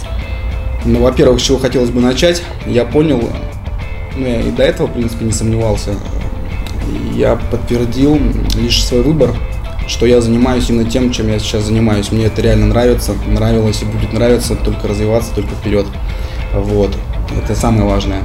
Ну, 0.85 1.01
во-первых, 1.01 1.39
с 1.39 1.43
чего 1.43 1.57
хотелось 1.57 1.89
бы 1.89 2.01
начать, 2.01 2.43
я 2.65 2.83
понял, 2.83 3.29
ну, 4.15 4.27
я 4.27 4.41
и 4.41 4.51
до 4.51 4.63
этого, 4.63 4.87
в 4.87 4.93
принципе, 4.93 5.25
не 5.25 5.31
сомневался. 5.31 5.95
Я 7.13 7.35
подтвердил 7.35 8.19
лишь 8.55 8.83
свой 8.83 9.01
выбор, 9.01 9.31
что 9.87 10.05
я 10.05 10.21
занимаюсь 10.21 10.69
именно 10.69 10.89
тем, 10.89 11.11
чем 11.11 11.27
я 11.29 11.39
сейчас 11.39 11.63
занимаюсь. 11.63 12.11
Мне 12.11 12.25
это 12.25 12.41
реально 12.41 12.67
нравится, 12.67 13.13
нравилось 13.27 13.81
и 13.81 13.85
будет 13.85 14.13
нравиться, 14.13 14.55
только 14.55 14.87
развиваться, 14.87 15.33
только 15.33 15.55
вперед. 15.55 15.85
Вот. 16.53 16.95
Это 17.43 17.55
самое 17.55 17.85
важное. 17.85 18.21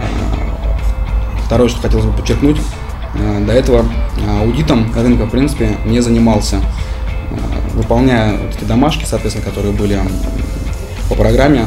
А, 0.00 1.42
второе, 1.46 1.68
что 1.68 1.80
хотелось 1.80 2.06
бы 2.06 2.12
подчеркнуть, 2.12 2.58
а, 3.14 3.44
до 3.44 3.52
этого 3.52 3.84
аудитом 4.40 4.92
рынка, 4.94 5.26
в 5.26 5.30
принципе, 5.30 5.76
не 5.84 6.00
занимался. 6.00 6.56
А, 6.56 7.76
выполняя 7.76 8.36
вот 8.36 8.56
эти 8.56 8.64
домашки, 8.64 9.04
соответственно, 9.04 9.46
которые 9.46 9.72
были 9.72 9.98
по 11.08 11.14
программе 11.14 11.66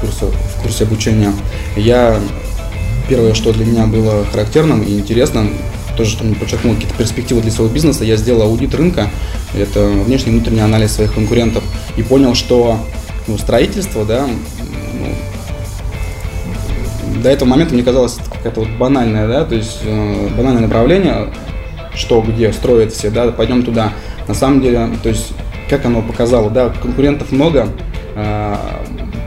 в 0.00 0.06
в 0.06 0.62
курсе 0.62 0.84
обучения, 0.84 1.32
я 1.76 2.18
Первое, 3.08 3.34
что 3.34 3.52
для 3.52 3.64
меня 3.64 3.86
было 3.86 4.24
характерным 4.26 4.82
и 4.82 4.98
интересным, 4.98 5.54
тоже, 5.96 6.10
что 6.10 6.24
мне 6.24 6.34
подчеркнул 6.34 6.74
какие-то 6.74 6.94
перспективы 6.94 7.40
для 7.40 7.50
своего 7.50 7.72
бизнеса, 7.72 8.04
я 8.04 8.16
сделал 8.16 8.42
аудит 8.42 8.74
рынка, 8.74 9.08
это 9.54 9.86
внешний 9.86 10.32
и 10.32 10.34
внутренний 10.36 10.60
анализ 10.60 10.92
своих 10.92 11.14
конкурентов, 11.14 11.64
и 11.96 12.02
понял, 12.02 12.34
что 12.34 12.78
ну, 13.26 13.36
строительство, 13.38 14.04
да, 14.04 14.26
ну, 14.26 15.06
до 17.22 17.30
этого 17.30 17.48
момента 17.48 17.74
мне 17.74 17.82
казалось 17.82 18.18
какая-то 18.32 18.60
вот 18.60 18.70
банальная, 18.78 19.26
да, 19.26 19.44
то 19.44 19.54
есть 19.54 19.80
э, 19.82 20.28
банальное 20.36 20.62
направление, 20.62 21.28
что 21.94 22.20
где 22.20 22.52
строят 22.52 22.92
все, 22.92 23.10
да, 23.10 23.32
пойдем 23.32 23.62
туда. 23.62 23.92
На 24.28 24.34
самом 24.34 24.60
деле, 24.60 24.90
то 25.02 25.08
есть, 25.08 25.32
как 25.68 25.84
оно 25.84 26.02
показало, 26.02 26.50
да, 26.50 26.68
конкурентов 26.68 27.32
много, 27.32 27.68
э, 28.14 28.56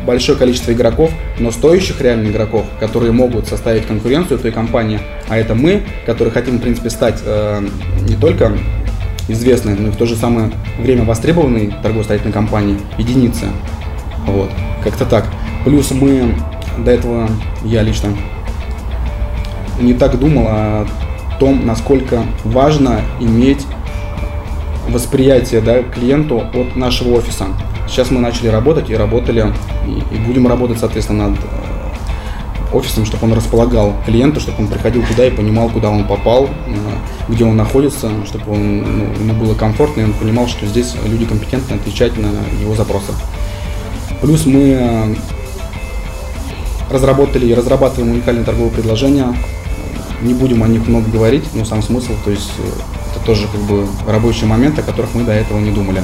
большое 0.05 0.37
количество 0.37 0.71
игроков, 0.71 1.11
но 1.39 1.51
стоящих 1.51 2.01
реально 2.01 2.29
игроков, 2.29 2.65
которые 2.79 3.11
могут 3.11 3.47
составить 3.47 3.85
конкуренцию 3.85 4.39
той 4.39 4.51
компании, 4.51 4.99
а 5.27 5.37
это 5.37 5.55
мы, 5.55 5.83
которые 6.05 6.31
хотим, 6.31 6.57
в 6.57 6.61
принципе, 6.61 6.89
стать 6.89 7.21
э, 7.23 7.61
не 8.07 8.15
только 8.15 8.51
известной, 9.27 9.75
но 9.75 9.89
и 9.89 9.91
в 9.91 9.95
то 9.95 10.05
же 10.05 10.15
самое 10.15 10.51
время 10.79 11.03
востребованной 11.03 11.73
торгово-строительной 11.81 12.33
компании, 12.33 12.77
единицы. 12.97 13.45
Вот, 14.25 14.49
как-то 14.83 15.05
так. 15.05 15.25
Плюс 15.63 15.91
мы 15.91 16.33
до 16.79 16.91
этого, 16.91 17.29
я 17.63 17.83
лично 17.83 18.09
не 19.79 19.93
так 19.93 20.19
думал 20.19 20.45
о 20.47 20.87
том, 21.39 21.65
насколько 21.65 22.23
важно 22.43 23.01
иметь 23.19 23.65
восприятие 24.91 25.61
да, 25.61 25.83
клиенту 25.83 26.43
от 26.53 26.75
нашего 26.75 27.15
офиса. 27.17 27.47
Сейчас 27.87 28.11
мы 28.11 28.19
начали 28.19 28.47
работать 28.47 28.89
и 28.89 28.95
работали, 28.95 29.53
и, 29.87 30.15
и 30.15 30.19
будем 30.19 30.47
работать, 30.47 30.79
соответственно, 30.79 31.29
над 31.29 31.39
э, 31.39 32.75
офисом, 32.75 33.05
чтобы 33.05 33.25
он 33.25 33.33
располагал 33.33 33.93
клиента, 34.05 34.39
чтобы 34.39 34.59
он 34.63 34.67
приходил 34.67 35.03
туда 35.03 35.25
и 35.25 35.31
понимал, 35.31 35.69
куда 35.69 35.89
он 35.89 36.05
попал, 36.05 36.45
э, 36.45 36.49
где 37.27 37.43
он 37.43 37.57
находится, 37.57 38.09
чтобы 38.25 38.51
он, 38.53 38.77
ну, 38.77 39.05
ему 39.19 39.33
было 39.33 39.55
комфортно, 39.55 40.01
и 40.01 40.03
он 40.05 40.13
понимал, 40.13 40.47
что 40.47 40.65
здесь 40.65 40.95
люди 41.05 41.25
компетентны 41.25 41.75
отвечать 41.75 42.17
на 42.17 42.29
его 42.61 42.75
запросы. 42.75 43.11
Плюс 44.21 44.45
мы 44.45 44.77
э, 44.79 45.15
разработали 46.89 47.47
и 47.47 47.53
разрабатываем 47.53 48.13
уникальные 48.13 48.45
торговые 48.45 48.71
предложения. 48.71 49.33
Не 50.21 50.33
будем 50.35 50.63
о 50.63 50.67
них 50.67 50.87
много 50.87 51.09
говорить, 51.09 51.45
но 51.55 51.65
сам 51.65 51.81
смысл, 51.81 52.11
то 52.23 52.29
есть 52.29 52.51
тоже 53.25 53.47
как 53.47 53.61
бы 53.61 53.87
рабочие 54.07 54.47
моменты, 54.47 54.81
о 54.81 54.83
которых 54.83 55.13
мы 55.13 55.23
до 55.23 55.31
этого 55.31 55.59
не 55.59 55.71
думали 55.71 56.03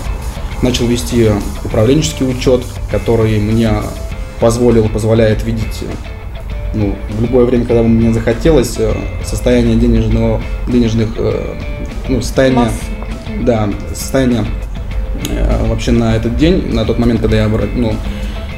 начал 0.62 0.88
вести 0.88 1.30
управленческий 1.64 2.28
учет, 2.30 2.64
который 2.90 3.40
мне 3.40 3.72
позволил, 4.40 4.90
позволяет 4.90 5.44
видеть 5.44 5.84
ну, 6.74 6.96
в 7.10 7.22
любое 7.22 7.46
время, 7.46 7.66
когда 7.66 7.82
мне 7.84 8.14
захотелось, 8.14 8.76
э, 8.78 8.94
состояние 9.26 9.78
денежного, 9.78 10.42
денежных, 10.68 11.10
э, 11.18 11.56
ну, 12.08 12.22
состояние, 12.22 12.70
да, 13.42 13.70
состояние 13.94 14.46
э, 15.30 15.68
вообще 15.68 15.92
на 15.92 16.16
этот 16.16 16.36
день, 16.38 16.74
на 16.74 16.86
тот 16.86 17.00
момент, 17.00 17.22
когда 17.22 17.38
я 17.38 17.48
ну, 17.48 17.94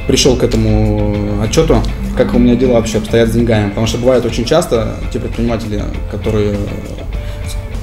пришел 0.06 0.36
к 0.36 0.42
этому 0.42 1.42
отчету, 1.42 1.82
как 2.16 2.34
у 2.34 2.38
меня 2.38 2.56
дела 2.56 2.74
вообще 2.74 2.98
обстоят 2.98 3.28
с 3.28 3.32
деньгами. 3.32 3.68
Потому 3.68 3.86
что 3.86 3.98
бывает 3.98 4.24
очень 4.26 4.44
часто 4.44 4.96
те 5.12 5.18
предприниматели, 5.18 5.82
которые 6.10 6.56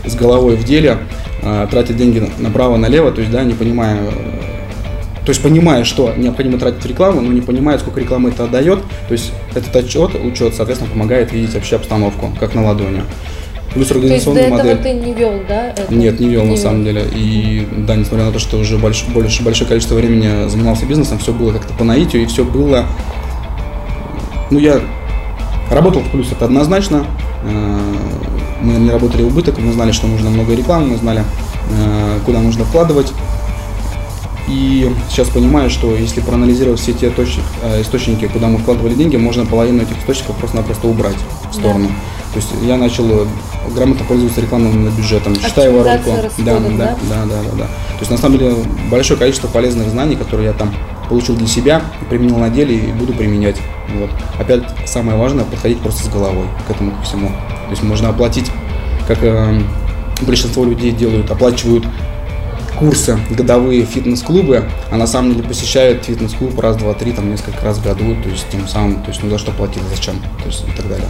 с 0.07 0.15
головой 0.15 0.55
в 0.55 0.63
деле, 0.63 0.97
э, 1.41 1.67
тратят 1.69 1.97
деньги 1.97 2.29
направо-налево, 2.39 3.11
то 3.11 3.21
есть, 3.21 3.31
да, 3.31 3.43
не 3.43 3.53
понимая, 3.53 3.97
э, 3.97 4.37
то 5.25 5.29
есть 5.29 5.41
понимая, 5.41 5.83
что 5.83 6.13
необходимо 6.15 6.57
тратить 6.57 6.85
рекламу, 6.85 7.21
но 7.21 7.31
не 7.31 7.41
понимая, 7.41 7.77
сколько 7.79 7.99
рекламы 7.99 8.29
это 8.29 8.45
отдает, 8.45 8.79
то 9.07 9.11
есть 9.11 9.31
этот 9.53 9.75
отчет, 9.75 10.11
учет, 10.15 10.55
соответственно, 10.55 10.91
помогает 10.91 11.31
видеть 11.31 11.53
вообще 11.53 11.75
обстановку, 11.75 12.31
как 12.39 12.55
на 12.55 12.65
ладони. 12.65 13.03
Плюс 13.73 13.91
организационная 13.91 14.49
модель. 14.49 14.61
То 14.61 14.69
есть 14.69 14.81
до 14.83 14.89
этого 14.89 15.03
модель. 15.03 15.03
ты 15.03 15.05
не 15.05 15.13
вел, 15.13 15.41
да? 15.47 15.69
Это? 15.69 15.93
Нет, 15.93 16.19
не 16.19 16.29
вел 16.29 16.41
не 16.41 16.47
на 16.47 16.53
вел. 16.53 16.61
самом 16.63 16.83
деле. 16.83 17.03
И 17.13 17.67
да, 17.85 17.95
несмотря 17.95 18.25
на 18.25 18.31
то, 18.31 18.39
что 18.39 18.57
уже 18.57 18.77
больш, 18.77 19.03
больше, 19.13 19.43
большое 19.43 19.67
количество 19.67 19.95
времени 19.95 20.49
занимался 20.49 20.85
бизнесом, 20.85 21.19
все 21.19 21.33
было 21.33 21.51
как-то 21.51 21.73
по 21.73 21.83
наитию, 21.83 22.23
и 22.23 22.25
все 22.25 22.43
было... 22.43 22.85
Ну, 24.49 24.59
я 24.59 24.79
работал 25.69 26.01
в 26.01 26.09
плюс, 26.09 26.31
это 26.31 26.45
однозначно. 26.45 27.05
Мы 28.61 28.73
не 28.73 28.89
работали 28.89 29.23
в 29.23 29.27
убыток, 29.27 29.57
мы 29.59 29.71
знали, 29.71 29.91
что 29.91 30.07
нужно 30.07 30.29
много 30.29 30.53
рекламы, 30.53 30.87
мы 30.87 30.97
знали, 30.97 31.23
э, 31.69 32.19
куда 32.25 32.39
нужно 32.39 32.65
вкладывать. 32.65 33.13
И 34.47 34.89
сейчас 35.09 35.27
понимаю, 35.29 35.69
что 35.69 35.93
если 35.95 36.21
проанализировать 36.21 36.79
все 36.79 36.93
те 36.93 37.09
точки, 37.09 37.41
э, 37.61 37.81
источники, 37.81 38.27
куда 38.27 38.47
мы 38.47 38.59
вкладывали 38.59 38.93
деньги, 38.93 39.17
можно 39.17 39.45
половину 39.45 39.83
этих 39.83 39.97
источников 39.99 40.37
просто-напросто 40.37 40.87
убрать 40.87 41.17
в 41.51 41.53
сторону. 41.53 41.89
Да. 41.89 42.16
То 42.37 42.43
есть 42.43 42.53
я 42.65 42.77
начал 42.77 43.09
э, 43.09 43.25
грамотно 43.73 44.05
пользоваться 44.05 44.41
рекламным 44.41 44.91
бюджетом, 44.91 45.35
читаю 45.35 45.73
воронку. 45.73 46.11
Да, 46.37 46.59
да, 46.59 46.59
да, 46.59 46.69
да, 46.69 47.25
да, 47.25 47.25
да, 47.25 47.57
да. 47.57 47.63
То 47.63 47.99
есть 48.01 48.11
на 48.11 48.17
самом 48.17 48.37
деле 48.37 48.55
большое 48.91 49.19
количество 49.19 49.47
полезных 49.47 49.89
знаний, 49.89 50.15
которые 50.15 50.49
я 50.49 50.53
там 50.53 50.71
получил 51.09 51.35
для 51.35 51.47
себя, 51.47 51.81
применил 52.11 52.37
на 52.37 52.51
деле 52.51 52.75
и 52.75 52.91
буду 52.91 53.13
применять. 53.13 53.57
Вот. 53.95 54.11
Опять 54.39 54.61
самое 54.85 55.17
важное 55.17 55.45
подходить 55.45 55.79
просто 55.79 56.03
с 56.03 56.09
головой 56.09 56.45
к 56.67 56.69
этому 56.69 56.91
ко 56.91 57.01
всему. 57.01 57.29
То 57.29 57.71
есть 57.71 57.81
можно 57.81 58.09
оплатить, 58.09 58.51
как 59.07 59.17
э, 59.23 59.59
большинство 60.21 60.63
людей 60.63 60.91
делают, 60.91 61.31
оплачивают 61.31 61.85
курсы 62.77 63.17
годовые 63.31 63.83
фитнес-клубы, 63.83 64.69
а 64.91 64.97
на 64.97 65.07
самом 65.07 65.33
деле 65.33 65.47
посещают 65.47 66.03
фитнес-клуб 66.05 66.59
раз, 66.59 66.77
два, 66.77 66.93
три, 66.93 67.13
там 67.13 67.31
несколько 67.31 67.65
раз 67.65 67.79
в 67.79 67.83
году, 67.83 68.15
то 68.21 68.29
есть 68.29 68.45
тем 68.51 68.67
самым, 68.67 69.01
то 69.01 69.09
есть 69.09 69.23
ну 69.23 69.31
за 69.31 69.39
что 69.39 69.51
платить, 69.53 69.81
зачем, 69.89 70.17
то 70.19 70.45
есть 70.45 70.63
и 70.67 70.71
так 70.77 70.87
далее. 70.87 71.07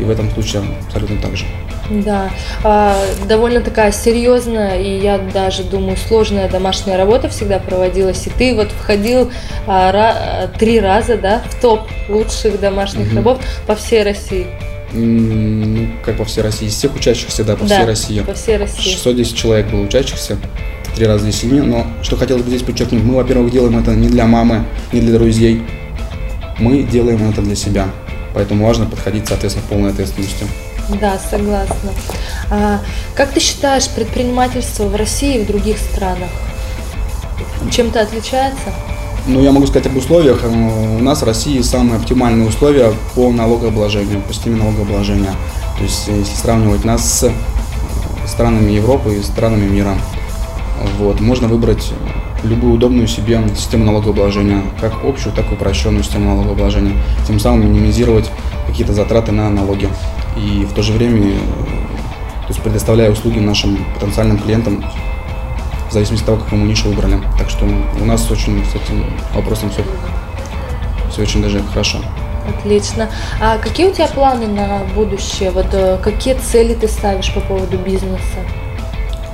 И 0.00 0.04
в 0.04 0.10
этом 0.10 0.30
случае 0.30 0.62
абсолютно 0.86 1.20
так 1.20 1.36
же. 1.36 1.44
Да, 1.90 2.30
а, 2.64 2.96
довольно 3.26 3.60
такая 3.60 3.92
серьезная 3.92 4.78
и 4.78 5.00
я 5.00 5.18
даже 5.18 5.64
думаю 5.64 5.96
сложная 5.96 6.48
домашняя 6.48 6.98
работа 6.98 7.28
всегда 7.28 7.58
проводилась. 7.58 8.26
И 8.26 8.30
ты 8.30 8.54
вот 8.54 8.70
входил 8.70 9.30
а, 9.66 10.48
три 10.58 10.80
раза, 10.80 11.16
да, 11.16 11.42
в 11.48 11.60
топ 11.60 11.88
лучших 12.08 12.60
домашних 12.60 13.06
угу. 13.08 13.16
работ 13.16 13.40
по 13.66 13.74
всей 13.74 14.02
России. 14.02 14.46
Ну, 14.92 15.88
как 16.04 16.16
по 16.16 16.24
всей 16.24 16.42
России, 16.42 16.66
из 16.66 16.74
всех 16.74 16.94
учащихся, 16.94 17.44
да, 17.44 17.56
по 17.56 17.64
да, 17.64 17.76
всей 17.76 17.86
России. 17.86 18.20
по 18.20 18.34
всей 18.34 18.56
России. 18.56 18.90
610 18.90 19.36
человек 19.36 19.66
было 19.70 19.82
учащихся, 19.82 20.38
три 20.96 21.06
раза 21.06 21.28
из 21.28 21.36
семи, 21.36 21.60
но 21.60 21.86
что 22.02 22.16
хотелось 22.16 22.42
бы 22.42 22.48
здесь 22.48 22.62
подчеркнуть, 22.62 23.02
мы, 23.02 23.16
во-первых, 23.16 23.52
делаем 23.52 23.78
это 23.78 23.94
не 23.94 24.08
для 24.08 24.26
мамы, 24.26 24.64
не 24.92 25.00
для 25.00 25.12
друзей, 25.18 25.62
мы 26.58 26.82
делаем 26.82 27.28
это 27.28 27.42
для 27.42 27.54
себя, 27.54 27.88
поэтому 28.38 28.64
важно 28.64 28.86
подходить, 28.86 29.26
соответственно, 29.26 29.66
полной 29.68 29.90
ответственностью. 29.90 30.46
Да, 31.00 31.18
согласна. 31.18 31.90
А, 32.50 32.78
как 33.16 33.32
ты 33.32 33.40
считаешь, 33.40 33.88
предпринимательство 33.88 34.84
в 34.84 34.94
России 34.94 35.40
и 35.40 35.44
в 35.44 35.46
других 35.48 35.76
странах 35.76 36.30
чем-то 37.72 38.00
отличается? 38.00 38.72
Ну, 39.26 39.42
я 39.42 39.50
могу 39.50 39.66
сказать 39.66 39.88
об 39.88 39.96
условиях. 39.96 40.44
Э, 40.44 40.46
у 40.46 41.02
нас 41.02 41.22
в 41.22 41.24
России 41.24 41.60
самые 41.62 41.96
оптимальные 41.96 42.48
условия 42.48 42.92
по 43.16 43.32
налогообложению, 43.32 44.22
по 44.22 44.32
системе 44.32 44.62
налогообложения. 44.62 45.32
То 45.76 45.82
есть, 45.82 46.06
если 46.06 46.36
сравнивать 46.36 46.84
нас 46.84 47.12
с 47.12 47.24
э, 47.24 47.32
странами 48.28 48.70
Европы 48.70 49.16
и 49.16 49.22
странами 49.22 49.68
мира, 49.68 49.96
вот, 50.98 51.18
можно 51.18 51.48
выбрать 51.48 51.92
любую 52.44 52.74
удобную 52.74 53.08
себе 53.08 53.40
систему 53.56 53.84
налогообложения, 53.84 54.62
как 54.80 55.04
общую, 55.04 55.34
так 55.34 55.50
и 55.50 55.54
упрощенную 55.54 56.04
систему 56.04 56.34
налогообложения, 56.34 56.94
тем 57.26 57.40
самым 57.40 57.66
минимизировать 57.66 58.30
какие-то 58.66 58.92
затраты 58.92 59.32
на 59.32 59.50
налоги. 59.50 59.88
И 60.36 60.64
в 60.64 60.72
то 60.72 60.82
же 60.82 60.92
время 60.92 61.32
то 62.48 62.54
есть 62.54 62.62
предоставляя 62.62 63.10
услуги 63.10 63.40
нашим 63.40 63.76
потенциальным 63.92 64.38
клиентам 64.38 64.82
в 65.90 65.92
зависимости 65.92 66.22
от 66.22 66.26
того, 66.26 66.38
какую 66.38 66.62
мы 66.62 66.68
нишу 66.68 66.88
выбрали. 66.88 67.18
Так 67.38 67.50
что 67.50 67.66
у 67.66 68.04
нас 68.06 68.30
очень 68.30 68.64
с 68.64 68.74
этим 68.74 69.04
вопросом 69.34 69.68
все, 69.68 69.84
все 71.10 71.22
очень 71.22 71.42
даже 71.42 71.62
хорошо. 71.62 71.98
Отлично. 72.48 73.10
А 73.38 73.58
какие 73.58 73.88
у 73.88 73.92
тебя 73.92 74.06
планы 74.06 74.46
на 74.46 74.80
будущее? 74.94 75.50
Вот 75.50 75.66
э, 75.72 75.98
какие 76.02 76.34
цели 76.34 76.72
ты 76.72 76.88
ставишь 76.88 77.34
по 77.34 77.40
поводу 77.40 77.76
бизнеса? 77.76 78.38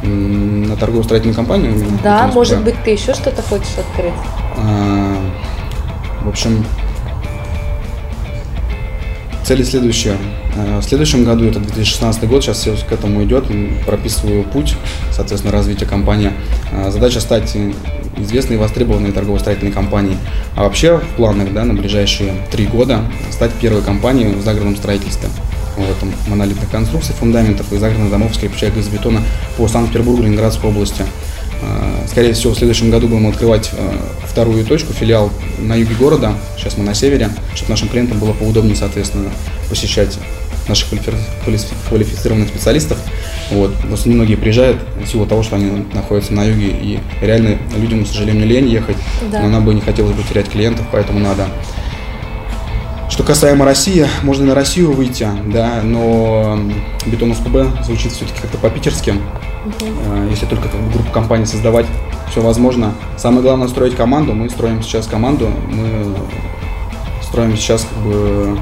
На 0.04 0.76
торгово-строительную 0.76 1.34
компанию? 1.34 1.74
Да, 2.02 2.30
может 2.34 2.62
быть, 2.62 2.76
ты 2.84 2.90
еще 2.90 3.14
что-то 3.14 3.42
хочешь 3.42 3.78
открыть? 3.78 4.12
А, 4.56 5.16
в 6.22 6.28
общем, 6.28 6.64
Цели 9.44 9.62
следующие. 9.62 10.16
Э, 10.56 10.78
в 10.78 10.84
следующем 10.84 11.24
году, 11.24 11.44
это 11.44 11.60
2016 11.60 12.26
год, 12.26 12.42
сейчас 12.42 12.60
все 12.60 12.74
к 12.76 12.92
этому 12.92 13.22
идет, 13.24 13.44
прописываю 13.84 14.42
путь, 14.42 14.74
соответственно, 15.12 15.52
развития 15.52 15.84
компании. 15.84 16.32
Э, 16.72 16.90
задача 16.90 17.20
стать 17.20 17.54
известной 18.16 18.56
и 18.56 18.58
востребованной 18.58 19.12
торгово-строительной 19.12 19.70
компанией. 19.72 20.16
А 20.56 20.62
вообще 20.62 20.96
в 20.96 21.16
планах 21.16 21.52
да, 21.52 21.64
на 21.64 21.74
ближайшие 21.74 22.32
три 22.50 22.64
года 22.66 23.00
стать 23.30 23.52
первой 23.52 23.82
компанией 23.82 24.34
в 24.34 24.42
загородном 24.42 24.76
строительстве. 24.76 25.28
Вот, 25.76 25.96
монолитных 26.28 26.70
конструкций, 26.70 27.14
фундаментов 27.14 27.72
и 27.72 27.78
загородных 27.78 28.10
домов 28.10 28.32
из 28.32 28.38
кирпича 28.38 28.68
и 28.68 28.70
газобетона 28.70 29.22
по 29.56 29.66
Санкт-Петербургу, 29.66 30.22
Ленинградской 30.22 30.70
области. 30.70 31.04
Э, 31.62 32.06
скорее 32.08 32.32
всего, 32.32 32.52
в 32.52 32.58
следующем 32.58 32.90
году 32.90 33.08
будем 33.08 33.26
открывать 33.26 33.70
э, 33.72 33.96
вторую 34.24 34.64
точку, 34.64 34.92
филиал 34.92 35.30
на 35.58 35.74
юге 35.74 35.94
города. 35.94 36.34
Сейчас 36.56 36.76
мы 36.76 36.84
на 36.84 36.94
севере, 36.94 37.30
чтобы 37.54 37.70
нашим 37.70 37.88
клиентам 37.88 38.18
было 38.18 38.32
поудобнее, 38.32 38.76
соответственно, 38.76 39.30
посещать 39.68 40.18
наших 40.68 40.88
квалифицированных 41.88 42.48
специалистов. 42.48 42.98
Вот. 43.50 43.74
Просто 43.80 44.08
немногие 44.08 44.36
приезжают 44.36 44.78
в 45.02 45.06
силу 45.06 45.26
того, 45.26 45.42
что 45.42 45.56
они 45.56 45.84
находятся 45.92 46.32
на 46.32 46.44
юге, 46.44 46.68
и 46.68 46.98
реально 47.20 47.58
людям, 47.76 48.04
к 48.04 48.08
сожалению, 48.08 48.46
лень 48.46 48.68
ехать, 48.68 48.96
да. 49.30 49.42
но 49.42 49.48
нам 49.48 49.64
бы 49.64 49.74
не 49.74 49.80
хотелось 49.80 50.14
бы 50.14 50.22
терять 50.22 50.48
клиентов, 50.48 50.86
поэтому 50.90 51.18
надо. 51.18 51.48
Что 53.14 53.22
касаемо 53.22 53.64
России, 53.64 54.08
можно 54.24 54.46
на 54.46 54.54
Россию 54.56 54.90
выйти, 54.90 55.28
да, 55.46 55.82
но 55.84 56.58
бетон 57.06 57.32
СПБ 57.32 57.84
звучит 57.84 58.10
все-таки 58.10 58.40
как-то 58.42 58.58
по-питерски. 58.58 59.10
Угу. 59.10 60.30
Если 60.30 60.46
только 60.46 60.68
как 60.68 60.80
бы, 60.80 60.90
группу 60.90 61.12
компаний 61.12 61.46
создавать, 61.46 61.86
все 62.28 62.40
возможно. 62.40 62.92
Самое 63.16 63.42
главное 63.42 63.68
строить 63.68 63.94
команду. 63.94 64.34
Мы 64.34 64.50
строим 64.50 64.82
сейчас 64.82 65.06
команду, 65.06 65.48
мы 65.68 66.12
строим 67.22 67.56
сейчас 67.56 67.86
как 67.88 68.02
бы 68.02 68.58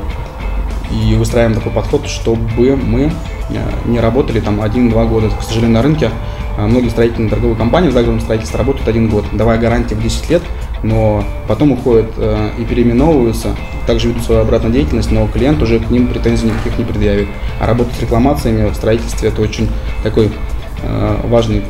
и 0.90 1.14
выстраиваем 1.14 1.54
такой 1.54 1.72
подход, 1.72 2.06
чтобы 2.06 2.76
мы 2.76 3.10
э, 3.48 3.70
не 3.86 4.00
работали 4.00 4.40
там 4.40 4.60
один-два 4.60 5.06
года. 5.06 5.30
К 5.30 5.42
сожалению, 5.42 5.76
на 5.76 5.82
рынке 5.82 6.10
э, 6.58 6.66
многие 6.66 6.90
строительные 6.90 7.30
торговые 7.30 7.56
компании 7.56 7.88
в 7.88 7.92
загородном 7.92 8.20
строительстве 8.20 8.58
работают 8.58 8.86
один 8.86 9.08
год, 9.08 9.24
давая 9.32 9.58
гарантии 9.58 9.94
в 9.94 10.02
10 10.02 10.28
лет, 10.28 10.42
но 10.82 11.24
потом 11.48 11.72
уходят 11.72 12.12
э, 12.16 12.50
и 12.58 12.64
переименовываются, 12.64 13.54
также 13.86 14.08
ведут 14.08 14.24
свою 14.24 14.42
обратную 14.42 14.72
деятельность, 14.72 15.10
но 15.10 15.26
клиент 15.26 15.62
уже 15.62 15.78
к 15.78 15.90
ним 15.90 16.08
претензий 16.08 16.46
никаких 16.46 16.78
не 16.78 16.84
предъявит. 16.84 17.28
А 17.60 17.66
работать 17.66 17.94
с 17.94 18.00
рекламациями 18.00 18.68
в 18.68 18.74
строительстве 18.74 19.28
это 19.28 19.42
очень 19.42 19.68
такой 20.02 20.30
Э, 20.82 21.20
важный 21.24 21.62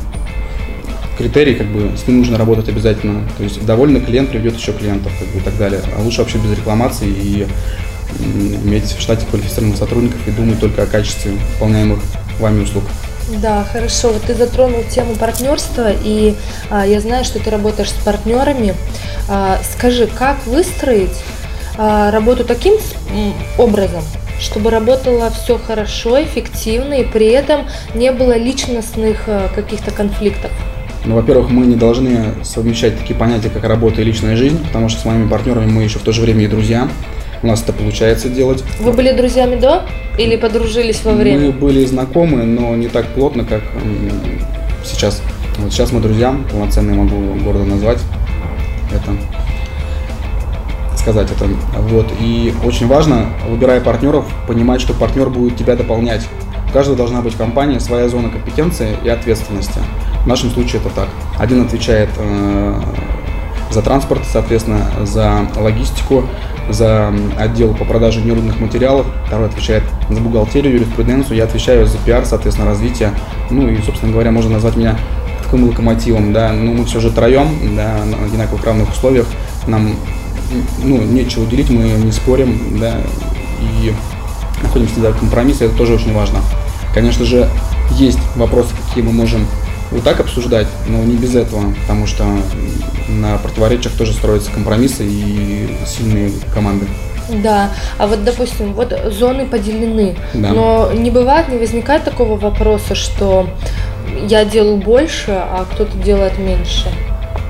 критерий, 1.17 1.53
как 1.53 1.67
бы 1.67 1.95
с 1.95 2.07
ним 2.07 2.19
нужно 2.19 2.37
работать 2.37 2.69
обязательно. 2.69 3.21
То 3.37 3.43
есть 3.43 3.63
довольный 3.65 4.01
клиент 4.01 4.29
приведет 4.29 4.57
еще 4.57 4.73
клиентов 4.73 5.11
как 5.19 5.27
бы, 5.29 5.37
и 5.37 5.41
так 5.41 5.57
далее. 5.57 5.81
А 5.97 6.01
лучше 6.01 6.19
вообще 6.19 6.39
без 6.39 6.57
рекламации 6.57 7.07
и 7.07 7.47
иметь 8.63 8.85
в 8.85 8.99
штате 8.99 9.25
квалифицированных 9.27 9.77
сотрудников 9.77 10.19
и 10.27 10.31
думать 10.31 10.59
только 10.59 10.83
о 10.83 10.85
качестве 10.85 11.33
выполняемых 11.53 11.99
вами 12.39 12.63
услуг. 12.63 12.83
Да, 13.41 13.65
хорошо. 13.71 14.09
Вот 14.09 14.23
ты 14.23 14.35
затронул 14.35 14.83
тему 14.83 15.15
партнерства, 15.15 15.91
и 15.91 16.35
а, 16.69 16.85
я 16.85 16.99
знаю, 16.99 17.23
что 17.23 17.39
ты 17.39 17.49
работаешь 17.49 17.89
с 17.89 17.93
партнерами. 17.93 18.75
А, 19.29 19.59
скажи, 19.63 20.07
как 20.07 20.45
выстроить 20.45 21.17
а, 21.77 22.11
работу 22.11 22.43
таким 22.43 22.75
образом, 23.57 24.03
чтобы 24.39 24.69
работало 24.71 25.29
все 25.31 25.57
хорошо, 25.57 26.21
эффективно 26.21 26.95
и 26.95 27.05
при 27.05 27.27
этом 27.27 27.65
не 27.93 28.11
было 28.11 28.37
личностных 28.37 29.23
э, 29.27 29.47
каких-то 29.55 29.91
конфликтов? 29.91 30.51
Ну, 31.05 31.15
во-первых, 31.15 31.49
мы 31.49 31.65
не 31.65 31.75
должны 31.75 32.33
совмещать 32.43 32.97
такие 32.97 33.17
понятия, 33.17 33.49
как 33.49 33.63
работа 33.63 34.01
и 34.01 34.03
личная 34.03 34.35
жизнь, 34.35 34.63
потому 34.65 34.89
что 34.89 35.01
с 35.01 35.05
моими 35.05 35.27
партнерами 35.27 35.69
мы 35.69 35.83
еще 35.83 35.99
в 35.99 36.03
то 36.03 36.11
же 36.11 36.21
время 36.21 36.45
и 36.45 36.47
друзья. 36.47 36.89
У 37.43 37.47
нас 37.47 37.61
это 37.61 37.73
получается 37.73 38.29
делать. 38.29 38.63
Вы 38.79 38.93
были 38.93 39.11
друзьями 39.11 39.55
до 39.55 39.83
или 40.17 40.37
подружились 40.37 41.03
во 41.03 41.11
время? 41.11 41.47
Мы 41.47 41.51
были 41.51 41.85
знакомы, 41.85 42.43
но 42.43 42.73
не 42.75 42.87
так 42.87 43.05
плотно, 43.07 43.43
как 43.43 43.61
сейчас. 44.85 45.21
Вот 45.57 45.71
сейчас 45.71 45.91
мы 45.91 45.99
друзья, 45.99 46.35
полноценные 46.49 46.95
могу 46.95 47.35
города 47.43 47.65
назвать. 47.65 47.99
Это 48.91 49.11
сказать 50.97 51.27
это. 51.31 51.49
Вот. 51.89 52.07
И 52.21 52.53
очень 52.63 52.87
важно, 52.87 53.25
выбирая 53.49 53.81
партнеров, 53.81 54.25
понимать, 54.47 54.79
что 54.79 54.93
партнер 54.93 55.29
будет 55.29 55.57
тебя 55.57 55.75
дополнять. 55.75 56.25
У 56.69 56.73
каждого 56.73 56.95
должна 56.95 57.21
быть 57.21 57.35
компания, 57.35 57.81
своя 57.81 58.07
зона 58.07 58.29
компетенции 58.29 58.95
и 59.03 59.09
ответственности. 59.09 59.79
В 60.23 60.27
нашем 60.27 60.49
случае 60.49 60.81
это 60.81 60.89
так. 60.95 61.09
Один 61.37 61.61
отвечает 61.61 62.09
э, 62.17 62.81
за 63.69 63.81
транспорт, 63.81 64.21
соответственно, 64.31 64.89
за 65.03 65.45
логистику, 65.57 66.23
за 66.69 67.13
отдел 67.37 67.73
по 67.73 67.85
продаже 67.85 68.21
нерудных 68.21 68.59
материалов, 68.59 69.05
второй 69.27 69.47
отвечает 69.47 69.83
за 70.09 70.19
бухгалтерию, 70.19 70.73
юриспруденцию, 70.73 71.37
я 71.37 71.43
отвечаю 71.43 71.85
за 71.85 71.97
пиар, 71.97 72.25
соответственно, 72.25 72.69
развитие. 72.69 73.13
Ну 73.49 73.67
и, 73.67 73.81
собственно 73.81 74.11
говоря, 74.11 74.31
можно 74.31 74.51
назвать 74.51 74.75
меня 74.75 74.97
таким 75.43 75.67
локомотивом, 75.67 76.33
да, 76.33 76.51
ну 76.51 76.73
мы 76.73 76.85
все 76.85 76.99
же 76.99 77.11
троем, 77.11 77.75
да, 77.75 77.93
на 78.05 78.25
одинаковых 78.25 78.63
равных 78.65 78.91
условиях, 78.91 79.27
нам 79.67 79.95
ну, 80.83 81.01
нечего 81.01 81.45
делить, 81.45 81.69
мы 81.69 81.83
не 81.83 82.11
спорим, 82.11 82.79
да, 82.79 82.95
и 83.59 83.93
находим 84.61 84.87
всегда 84.87 85.11
компромиссы, 85.11 85.65
это 85.65 85.75
тоже 85.75 85.93
очень 85.93 86.13
важно. 86.13 86.39
Конечно 86.93 87.25
же, 87.25 87.49
есть 87.91 88.19
вопросы, 88.35 88.69
какие 88.87 89.03
мы 89.03 89.11
можем 89.11 89.45
вот 89.93 90.03
так 90.03 90.19
обсуждать, 90.19 90.67
но 90.87 91.03
не 91.03 91.15
без 91.15 91.35
этого, 91.35 91.73
потому 91.81 92.07
что 92.07 92.25
на 93.07 93.37
противоречиях 93.37 93.93
тоже 93.95 94.13
строятся 94.13 94.51
компромиссы 94.51 95.05
и 95.05 95.69
сильные 95.85 96.31
команды. 96.53 96.87
Да, 97.41 97.69
а 97.97 98.07
вот, 98.07 98.23
допустим, 98.23 98.73
вот 98.73 98.93
зоны 99.11 99.45
поделены, 99.45 100.15
да. 100.33 100.51
но 100.51 100.91
не 100.93 101.09
бывает, 101.09 101.47
не 101.47 101.57
возникает 101.57 102.03
такого 102.03 102.37
вопроса, 102.37 102.95
что 102.95 103.47
я 104.27 104.43
делаю 104.45 104.77
больше, 104.77 105.31
а 105.31 105.65
кто-то 105.71 105.97
делает 105.97 106.37
меньше. 106.37 106.89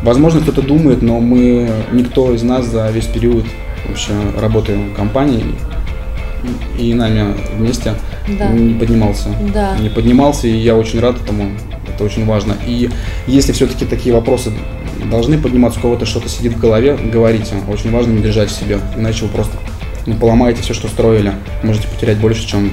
Возможно, 0.03 0.41
кто-то 0.41 0.61
думает, 0.61 1.01
но 1.01 1.19
мы, 1.19 1.69
никто 1.91 2.33
из 2.33 2.43
нас 2.43 2.65
за 2.65 2.89
весь 2.91 3.07
период 3.07 3.45
вообще 3.87 4.13
работы 4.39 4.75
в 4.75 4.95
компании 4.95 5.55
и 6.77 6.93
нами 6.93 7.35
вместе 7.55 7.93
да. 8.27 8.47
не 8.49 8.73
поднимался. 8.73 9.29
Да. 9.53 9.77
Не 9.77 9.89
поднимался, 9.89 10.47
и 10.47 10.55
я 10.57 10.75
очень 10.75 10.99
рад 10.99 11.15
этому. 11.21 11.51
Это 12.03 12.11
очень 12.11 12.25
важно. 12.25 12.55
И 12.65 12.89
если 13.27 13.53
все-таки 13.53 13.85
такие 13.85 14.13
вопросы 14.13 14.51
должны 15.09 15.37
подниматься, 15.37 15.79
у 15.79 15.81
кого-то 15.81 16.05
что-то 16.05 16.27
сидит 16.27 16.53
в 16.53 16.59
голове, 16.59 16.95
говорите. 16.95 17.55
Очень 17.69 17.91
важно 17.91 18.11
не 18.11 18.21
держать 18.21 18.49
в 18.49 18.53
себе, 18.53 18.79
иначе 18.97 19.25
вы 19.25 19.31
просто 19.31 19.55
ну, 20.05 20.15
поломаете 20.15 20.61
все, 20.61 20.73
что 20.73 20.87
строили. 20.87 21.33
Можете 21.63 21.87
потерять 21.87 22.17
больше, 22.17 22.45
чем 22.45 22.71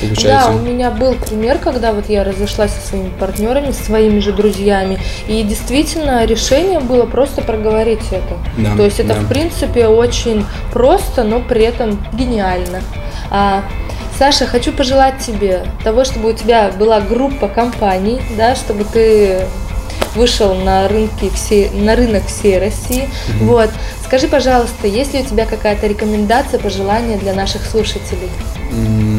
получается. 0.00 0.50
Да, 0.50 0.56
у 0.56 0.60
меня 0.60 0.90
был 0.90 1.14
пример, 1.14 1.58
когда 1.58 1.92
вот 1.92 2.08
я 2.08 2.24
разошлась 2.24 2.72
со 2.72 2.88
своими 2.88 3.10
партнерами, 3.20 3.72
своими 3.72 4.20
же 4.20 4.32
друзьями, 4.32 4.98
и 5.26 5.42
действительно 5.42 6.24
решение 6.24 6.80
было 6.80 7.04
просто 7.04 7.42
проговорить 7.42 8.06
это. 8.10 8.38
Да, 8.56 8.76
То 8.76 8.84
есть 8.84 9.00
это 9.00 9.14
да. 9.14 9.20
в 9.20 9.28
принципе 9.28 9.86
очень 9.86 10.46
просто, 10.72 11.24
но 11.24 11.40
при 11.40 11.62
этом 11.62 11.98
гениально. 12.14 12.80
А, 13.30 13.64
Саша, 14.18 14.46
хочу 14.46 14.72
пожелать 14.72 15.18
тебе 15.24 15.64
того, 15.84 16.04
чтобы 16.04 16.30
у 16.30 16.32
тебя 16.32 16.72
была 16.76 17.00
группа 17.00 17.48
компаний, 17.48 18.20
да, 18.36 18.56
чтобы 18.56 18.84
ты 18.84 19.46
вышел 20.14 20.54
на 20.54 20.88
рынки 20.88 21.30
все, 21.34 21.70
на 21.72 21.94
рынок 21.94 22.26
всей 22.26 22.58
России. 22.58 23.04
Mm-hmm. 23.04 23.44
Вот. 23.44 23.70
Скажи, 24.04 24.26
пожалуйста, 24.26 24.86
есть 24.86 25.14
ли 25.14 25.20
у 25.20 25.24
тебя 25.24 25.46
какая-то 25.46 25.86
рекомендация, 25.86 26.58
пожелание 26.58 27.18
для 27.18 27.34
наших 27.34 27.64
слушателей? 27.64 28.30
Mm-hmm 28.72 29.18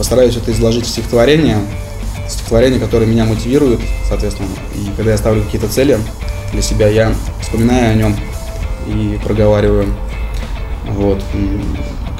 постараюсь 0.00 0.34
это 0.34 0.50
изложить 0.50 0.86
в 0.86 0.88
стихотворение, 0.88 1.58
стихотворение, 2.26 2.80
которое 2.80 3.04
меня 3.04 3.26
мотивирует, 3.26 3.80
соответственно, 4.08 4.48
и 4.74 4.88
когда 4.96 5.10
я 5.10 5.18
ставлю 5.18 5.42
какие-то 5.42 5.68
цели, 5.68 5.98
для 6.52 6.62
себя, 6.62 6.88
я 6.88 7.12
вспоминаю 7.42 7.92
о 7.92 7.94
нем 7.94 8.16
и 8.86 9.18
проговариваю. 9.22 9.94
Вот. 10.86 11.22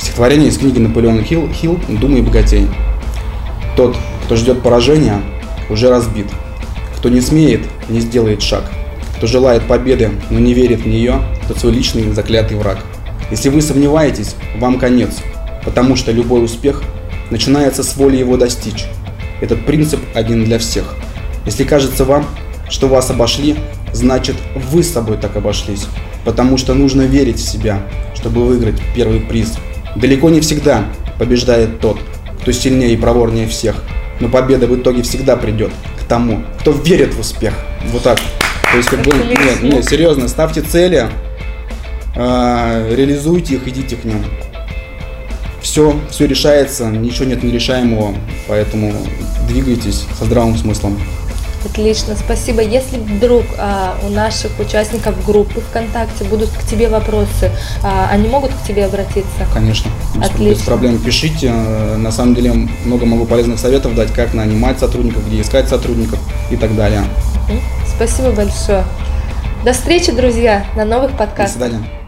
Стихотворение 0.01 0.49
из 0.49 0.57
книги 0.57 0.79
Наполеона 0.79 1.23
Хилл, 1.23 1.51
Хилл 1.53 1.79
«Думай 1.87 2.23
богатей». 2.23 2.67
Тот, 3.77 3.95
кто 4.25 4.35
ждет 4.35 4.63
поражения, 4.63 5.21
уже 5.69 5.91
разбит. 5.91 6.27
Кто 6.97 7.11
не 7.11 7.21
смеет, 7.21 7.67
не 7.91 8.01
сделает 8.01 8.41
шаг. 8.41 8.65
Кто 9.19 9.27
желает 9.27 9.65
победы, 9.65 10.13
но 10.31 10.39
не 10.39 10.55
верит 10.55 10.81
в 10.81 10.87
нее, 10.87 11.21
тот 11.47 11.59
свой 11.59 11.73
личный 11.73 12.11
заклятый 12.13 12.57
враг. 12.57 12.79
Если 13.31 13.51
вы 13.51 13.61
сомневаетесь, 13.61 14.37
вам 14.59 14.79
конец, 14.79 15.19
потому 15.67 15.97
что 15.97 16.13
любой 16.13 16.43
успех 16.43 16.83
начинается 17.31 17.83
с 17.83 17.95
воли 17.97 18.17
его 18.17 18.39
достичь. 18.39 18.87
Этот 19.43 19.67
принцип 19.67 20.01
один 20.15 20.45
для 20.45 20.59
всех. 20.59 20.95
Если 21.45 21.65
кажется 21.65 22.07
вам, 22.07 22.25
что 22.71 22.89
вас 22.89 23.11
обошли, 23.11 23.55
значит 23.93 24.37
вы 24.73 24.83
с 24.83 24.91
собой 24.91 25.19
так 25.19 25.37
обошлись. 25.37 25.87
Потому 26.25 26.57
что 26.57 26.73
нужно 26.73 27.03
верить 27.03 27.37
в 27.37 27.47
себя, 27.47 27.83
чтобы 28.15 28.47
выиграть 28.47 28.81
первый 28.95 29.21
приз. 29.21 29.59
Далеко 29.97 30.31
не 30.31 30.41
всегда 30.41 30.85
побеждает 31.19 31.81
тот, 31.81 31.99
кто 32.41 32.53
сильнее 32.53 32.95
и 32.95 32.97
проворнее 32.97 33.49
всех. 33.49 33.83
Но 34.21 34.29
победа 34.29 34.67
в 34.67 34.77
итоге 34.77 35.03
всегда 35.03 35.37
придет 35.37 35.71
к 35.99 36.05
тому, 36.05 36.43
кто 36.61 36.73
верит 36.73 37.15
в 37.15 37.21
успех. 37.21 37.55
Вот 37.89 38.03
так. 38.03 38.19
То 38.71 38.77
есть, 38.77 38.89
как 38.89 39.01
бы, 39.01 39.13
нет, 39.13 39.63
нет, 39.63 39.85
серьезно, 39.85 40.29
ставьте 40.29 40.61
цели, 40.61 41.09
э, 42.15 42.95
реализуйте 42.95 43.57
их, 43.57 43.67
идите 43.67 43.97
к 43.97 44.05
ним. 44.05 44.25
Все, 45.61 45.99
все 46.11 46.27
решается, 46.27 46.89
ничего 46.89 47.27
нет 47.27 47.43
нерешаемого, 47.43 48.15
поэтому 48.49 48.95
двигайтесь 49.49 50.07
со 50.19 50.25
здравым 50.25 50.57
смыслом. 50.57 50.99
Отлично, 51.65 52.17
спасибо. 52.17 52.63
Если 52.63 52.97
вдруг 52.99 53.45
а, 53.59 53.97
у 54.07 54.09
наших 54.11 54.59
участников 54.59 55.25
группы 55.25 55.61
ВКонтакте 55.61 56.25
будут 56.25 56.51
к 56.51 56.65
тебе 56.65 56.89
вопросы, 56.89 57.51
а, 57.83 58.09
они 58.11 58.29
могут 58.29 58.53
к 58.53 58.67
тебе 58.67 58.87
обратиться? 58.87 59.47
Конечно, 59.53 59.91
Отлично. 60.23 60.55
без 60.55 60.63
проблем. 60.63 60.99
Пишите. 60.99 61.53
На 61.53 62.11
самом 62.11 62.35
деле 62.35 62.53
много 62.85 63.07
могу 63.07 63.27
полезных 63.27 63.59
советов 63.59 63.95
дать, 63.95 64.13
как 64.13 64.35
нанимать 64.35 64.79
сотрудников, 64.79 65.27
где 65.27 65.41
искать 65.41 65.69
сотрудников 65.69 66.19
и 66.51 66.57
так 66.57 66.75
далее. 66.75 67.03
Спасибо 67.95 68.31
большое. 68.31 68.85
До 69.65 69.73
встречи, 69.75 70.11
друзья, 70.11 70.65
на 70.75 70.85
новых 70.85 71.11
подкастах. 71.13 71.59
До 71.59 71.67
свидания. 71.67 72.00